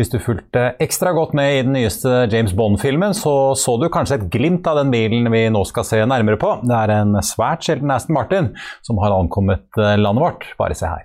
[0.00, 4.22] Hvis du fulgte ekstra godt med i den nyeste James Bond-filmen, så så du kanskje
[4.22, 6.54] et glimt av den bilen vi nå skal se nærmere på.
[6.64, 8.54] Det er en svært sjelden Aston Martin
[8.86, 10.48] som har ankommet landet vårt.
[10.56, 11.04] Bare se her.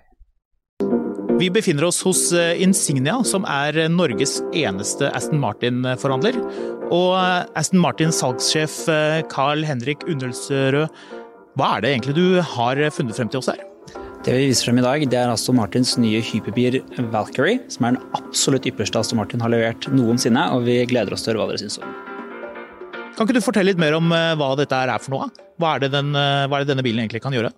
[1.42, 6.38] Vi befinner oss hos eh, Insignia, som er Norges eneste Aston Martin-forhandler.
[6.92, 10.88] Og eh, Aston Martins salgssjef eh, Carl Henrik Undelsrød,
[11.60, 13.64] hva er det egentlig du har funnet frem til oss her?
[14.22, 16.80] Det vi viser frem i dag, det er Aston Martins nye hyperbil
[17.12, 21.26] Valkyrie, som er den absolutt ypperste Aston Martin har levert noensinne, og vi gleder oss
[21.26, 21.96] til å høre hva dere syns om.
[23.18, 25.32] Kan ikke du fortelle litt mer om hva dette er for noe?
[25.60, 27.52] Hva er det, den, hva er det denne bilen egentlig kan gjøre?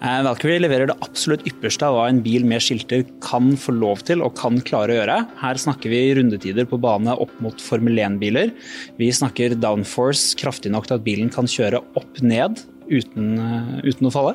[0.00, 4.00] Eh, Valkyrie leverer det absolutt ypperste av hva en bil med skilter kan få lov
[4.08, 5.16] til og kan klare å gjøre.
[5.42, 8.54] Her snakker vi rundetider på bane opp mot Formel 1-biler.
[8.96, 13.36] Vi snakker downforce kraftig nok til at bilen kan kjøre opp ned uten,
[13.84, 14.34] uten å falle.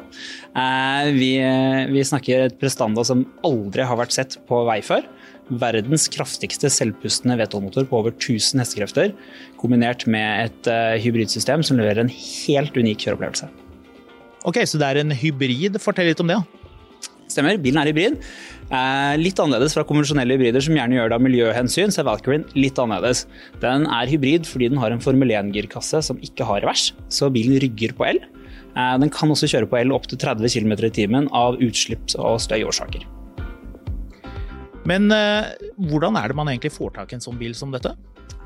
[0.54, 1.32] Eh, Vi,
[1.98, 5.10] vi snakker et prestanda som aldri har vært sett på vei før.
[5.50, 9.14] Verdens kraftigste selvpustende V12-motor på over 1000 hestekrefter,
[9.58, 13.65] kombinert med et eh, hybridsystem som leverer en helt unik kjøreopplevelse.
[14.46, 15.80] Ok, Så det er en hybrid.
[15.82, 16.38] Fortell litt om det.
[16.38, 16.66] da.
[17.26, 18.20] Stemmer, bilen er hybrid.
[18.70, 22.46] Eh, litt annerledes fra konvensjonelle hybrider som gjerne gjør det av miljøhensyn, så er Valkyrien
[22.54, 23.26] litt annerledes.
[23.62, 27.58] Den er hybrid fordi den har en Formel 1-girkasse som ikke har revers, så bilen
[27.62, 28.22] rygger på el.
[28.78, 32.38] Eh, den kan også kjøre på el opptil 30 km i timen av utslipps- og
[32.46, 33.06] støyårsaker.
[34.86, 35.56] Men eh,
[35.90, 37.96] hvordan er det man egentlig får tak i en sånn bil som dette?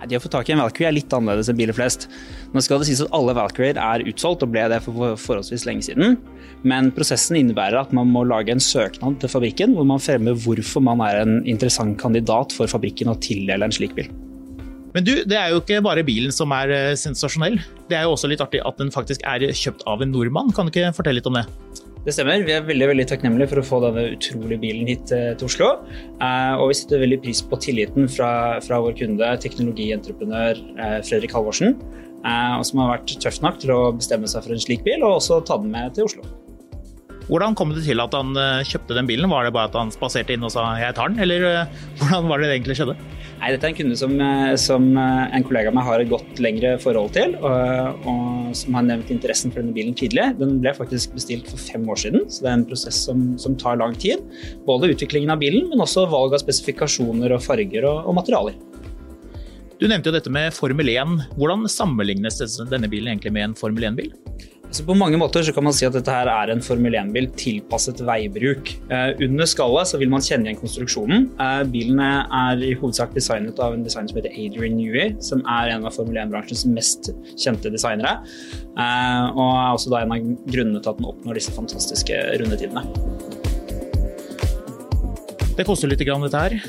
[0.08, 2.08] Det å få tak i en Valkyrie er litt annerledes enn biler flest.
[2.54, 5.90] Nå skal det sies at alle Valkyrier er utsolgt, og ble det for forholdsvis lenge
[5.90, 6.16] siden.
[6.68, 10.84] Men prosessen innebærer at man må lage en søknad til fabrikken, hvor man fremmer hvorfor
[10.86, 14.12] man er en interessant kandidat for fabrikken å tildele en slik bil.
[14.96, 17.60] Men du, det er jo ikke bare bilen som er eh, sensasjonell.
[17.90, 20.50] Det er jo også litt artig at den faktisk er kjøpt av en nordmann.
[20.56, 21.46] Kan du ikke fortelle litt om det?
[22.06, 22.46] Det stemmer.
[22.48, 25.72] Vi er veldig veldig takknemlige for å få denne utrolige bilen hit eh, til Oslo.
[26.24, 28.32] Eh, og vi setter veldig pris på tilliten fra,
[28.64, 31.76] fra vår kunde, teknologientreprenør eh, Fredrik Halvorsen,
[32.68, 35.40] som har vært tøff nok til å bestemme seg for en slik bil, og også
[35.48, 36.26] ta den med til Oslo.
[37.30, 39.30] Hvordan kom det til at han eh, kjøpte den bilen?
[39.30, 41.68] Var det bare at han spaserte inn og sa 'jeg tar den', eller eh,
[42.02, 42.96] hvordan var det det egentlig skjedde?
[43.40, 46.42] Nei, dette er en kunde som, eh, som en kollega av meg har et godt
[46.42, 50.26] lengre forhold til, og, og som har nevnt interessen for denne bilen tidlig.
[50.42, 53.56] Den ble faktisk bestilt for fem år siden, så det er en prosess som, som
[53.56, 54.26] tar lang tid.
[54.66, 58.58] Både utviklingen av bilen, men også valg av spesifikasjoner og farger og, og materialer.
[59.80, 61.38] Du nevnte jo dette med Formel 1.
[61.38, 64.10] Hvordan sammenlignes denne bilen egentlig med en Formel 1-bil?
[64.70, 67.26] Altså på mange måter så kan man si at dette her er en Formel 1-bil
[67.42, 68.68] tilpasset veibruk.
[68.94, 71.24] Eh, under skallet så vil man kjenne igjen konstruksjonen.
[71.42, 75.72] Eh, bilen er i hovedsak designet av en designer som heter Adrian Newey, som er
[75.74, 78.20] en av Formel 1-bransjens mest kjente designere.
[78.78, 82.86] Eh, og er også da en av grunnene til at den oppnår disse fantastiske rundetidene.
[85.58, 86.60] Det koster litt, grann, dette her.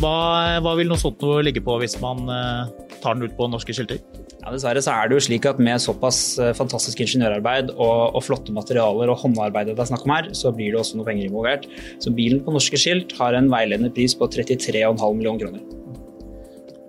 [0.00, 0.16] Hva,
[0.64, 3.76] hva vil noe sånt noe ligge på hvis man eh, tar den ut på norske
[3.76, 4.00] skilter?
[4.48, 8.22] Ja, Dessverre så er det jo slik at med såpass eh, fantastisk ingeniørarbeid og, og
[8.24, 11.26] flotte materialer og håndarbeidet det er snakk om her, så blir det også noe penger
[11.28, 11.66] involvert.
[12.00, 15.66] Så bilen på norske skilt har en veiledende pris på 33,5 millioner kroner.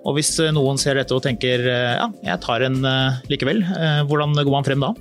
[0.07, 2.79] Og hvis eh, noen ser dette og tenker eh, ja, jeg tar en
[3.27, 3.59] likevel,
[4.07, 4.93] hvordan går man frem da?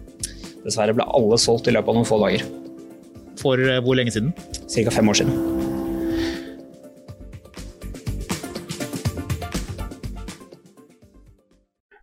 [0.67, 2.43] Dessverre ble alle solgt i løpet av noen få dager.
[3.39, 4.35] For hvor lenge siden?
[4.67, 4.91] Ca.
[4.99, 5.58] fem år siden.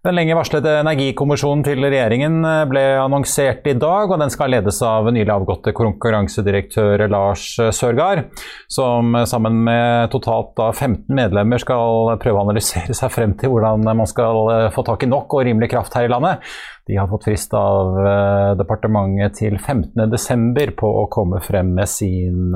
[0.06, 4.78] Den lenge varslede energikommisjonen til regjeringen eh, ble annonsert i dag, og den skal ledes
[4.86, 8.28] av nylig avgåtte konkurransedirektør Lars Sørgaard,
[8.70, 14.06] som sammen med totalt 15 medlemmer skal prøve å analysere seg frem til hvordan man
[14.12, 16.46] skal eh, få tak i nok og rimelig kraft her i landet.
[16.86, 20.78] De har fått frist av eh, departementet til 15.12.
[20.78, 22.54] på å komme frem med sin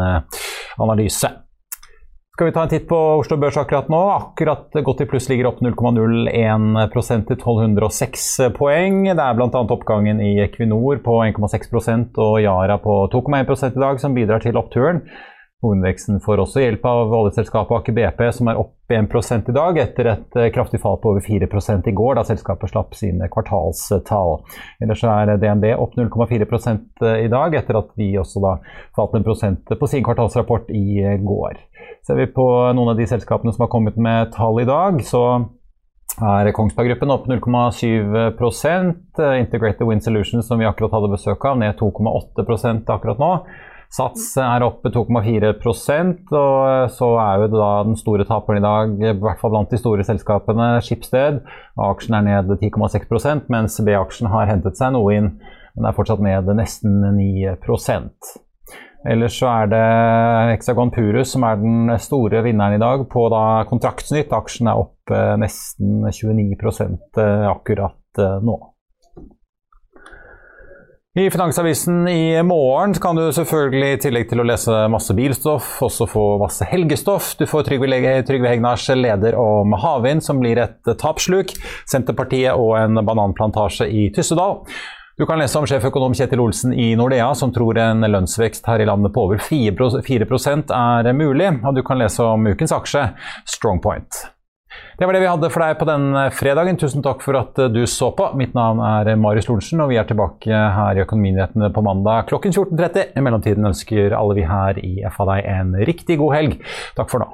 [0.77, 1.33] analyse.
[2.39, 3.97] Skal vi ta en titt på Oslo Børs akkurat nå?
[4.09, 9.01] Akkurat gått i pluss ligger opp 0,01% til 1206 poeng.
[9.09, 9.49] Det er bl.a.
[9.59, 15.03] oppgangen i Equinor på 1,6% og Yara på 2,1 i dag som bidrar til oppturen.
[15.59, 20.07] Hovedveksten får også hjelp av oljeselskapet Aker BP, som er opp 1 i dag, etter
[20.07, 21.49] et eh, kraftig fall på over 4
[21.91, 24.39] i går, da selskapet slapp sine kvartalstall.
[24.79, 28.55] Ellers er DNB opp 0,4 eh, i dag, etter at vi også da
[28.95, 31.59] falt en prosent på sin kvartalsrapport i går.
[32.07, 35.23] Ser vi på noen av de selskapene som har kommet med tall i dag, så
[36.19, 41.77] er Kongsberg Gruppen opp 0,7% Integrated Wind Solutions, som vi akkurat hadde besøk av, ned
[41.79, 43.33] 2,8% akkurat nå.
[43.89, 49.13] Sats er oppe 2,4% og så er jo da den store taperen i dag, i
[49.17, 51.41] hvert fall blant de store selskapene, Skipsted.
[51.89, 55.31] Aksjen er ned 10,6% mens B-aksjen har hentet seg noe inn,
[55.73, 57.57] men er fortsatt ned nesten 9
[59.07, 59.85] Ellers så er det
[60.51, 64.33] Hexagon Purus som er den store vinneren i dag på da kontraktsnytt.
[64.35, 68.57] Aksjen er opp nesten 29 eh, akkurat eh, nå.
[71.19, 76.05] I Finansavisen i morgen kan du selvfølgelig i tillegg til å lese masse bilstoff, også
[76.07, 77.33] få masse helgestoff.
[77.39, 77.89] Du får Trygve,
[78.27, 81.55] Trygve Hegnars leder om havvind, som blir et tapsluk.
[81.89, 84.61] Senterpartiet og en bananplantasje i Tyssedal.
[85.19, 88.85] Du kan lese om sjeføkonom Kjetil Olsen i Nordea, som tror en lønnsvekst her i
[88.87, 91.49] landet på over 4% er mulig.
[91.59, 93.01] Og du kan lese om ukens aksje,
[93.43, 94.21] Strongpoint.
[94.95, 96.79] Det var det vi hadde for deg på den fredagen.
[96.79, 98.29] Tusen takk for at du så på.
[98.39, 102.55] Mitt navn er Marius Lorentzen, og vi er tilbake her i Økonominyhetene på mandag klokken
[102.55, 103.11] 14.30.
[103.11, 106.61] I mellomtiden ønsker alle vi her i FA deg en riktig god helg.
[106.95, 107.33] Takk for nå.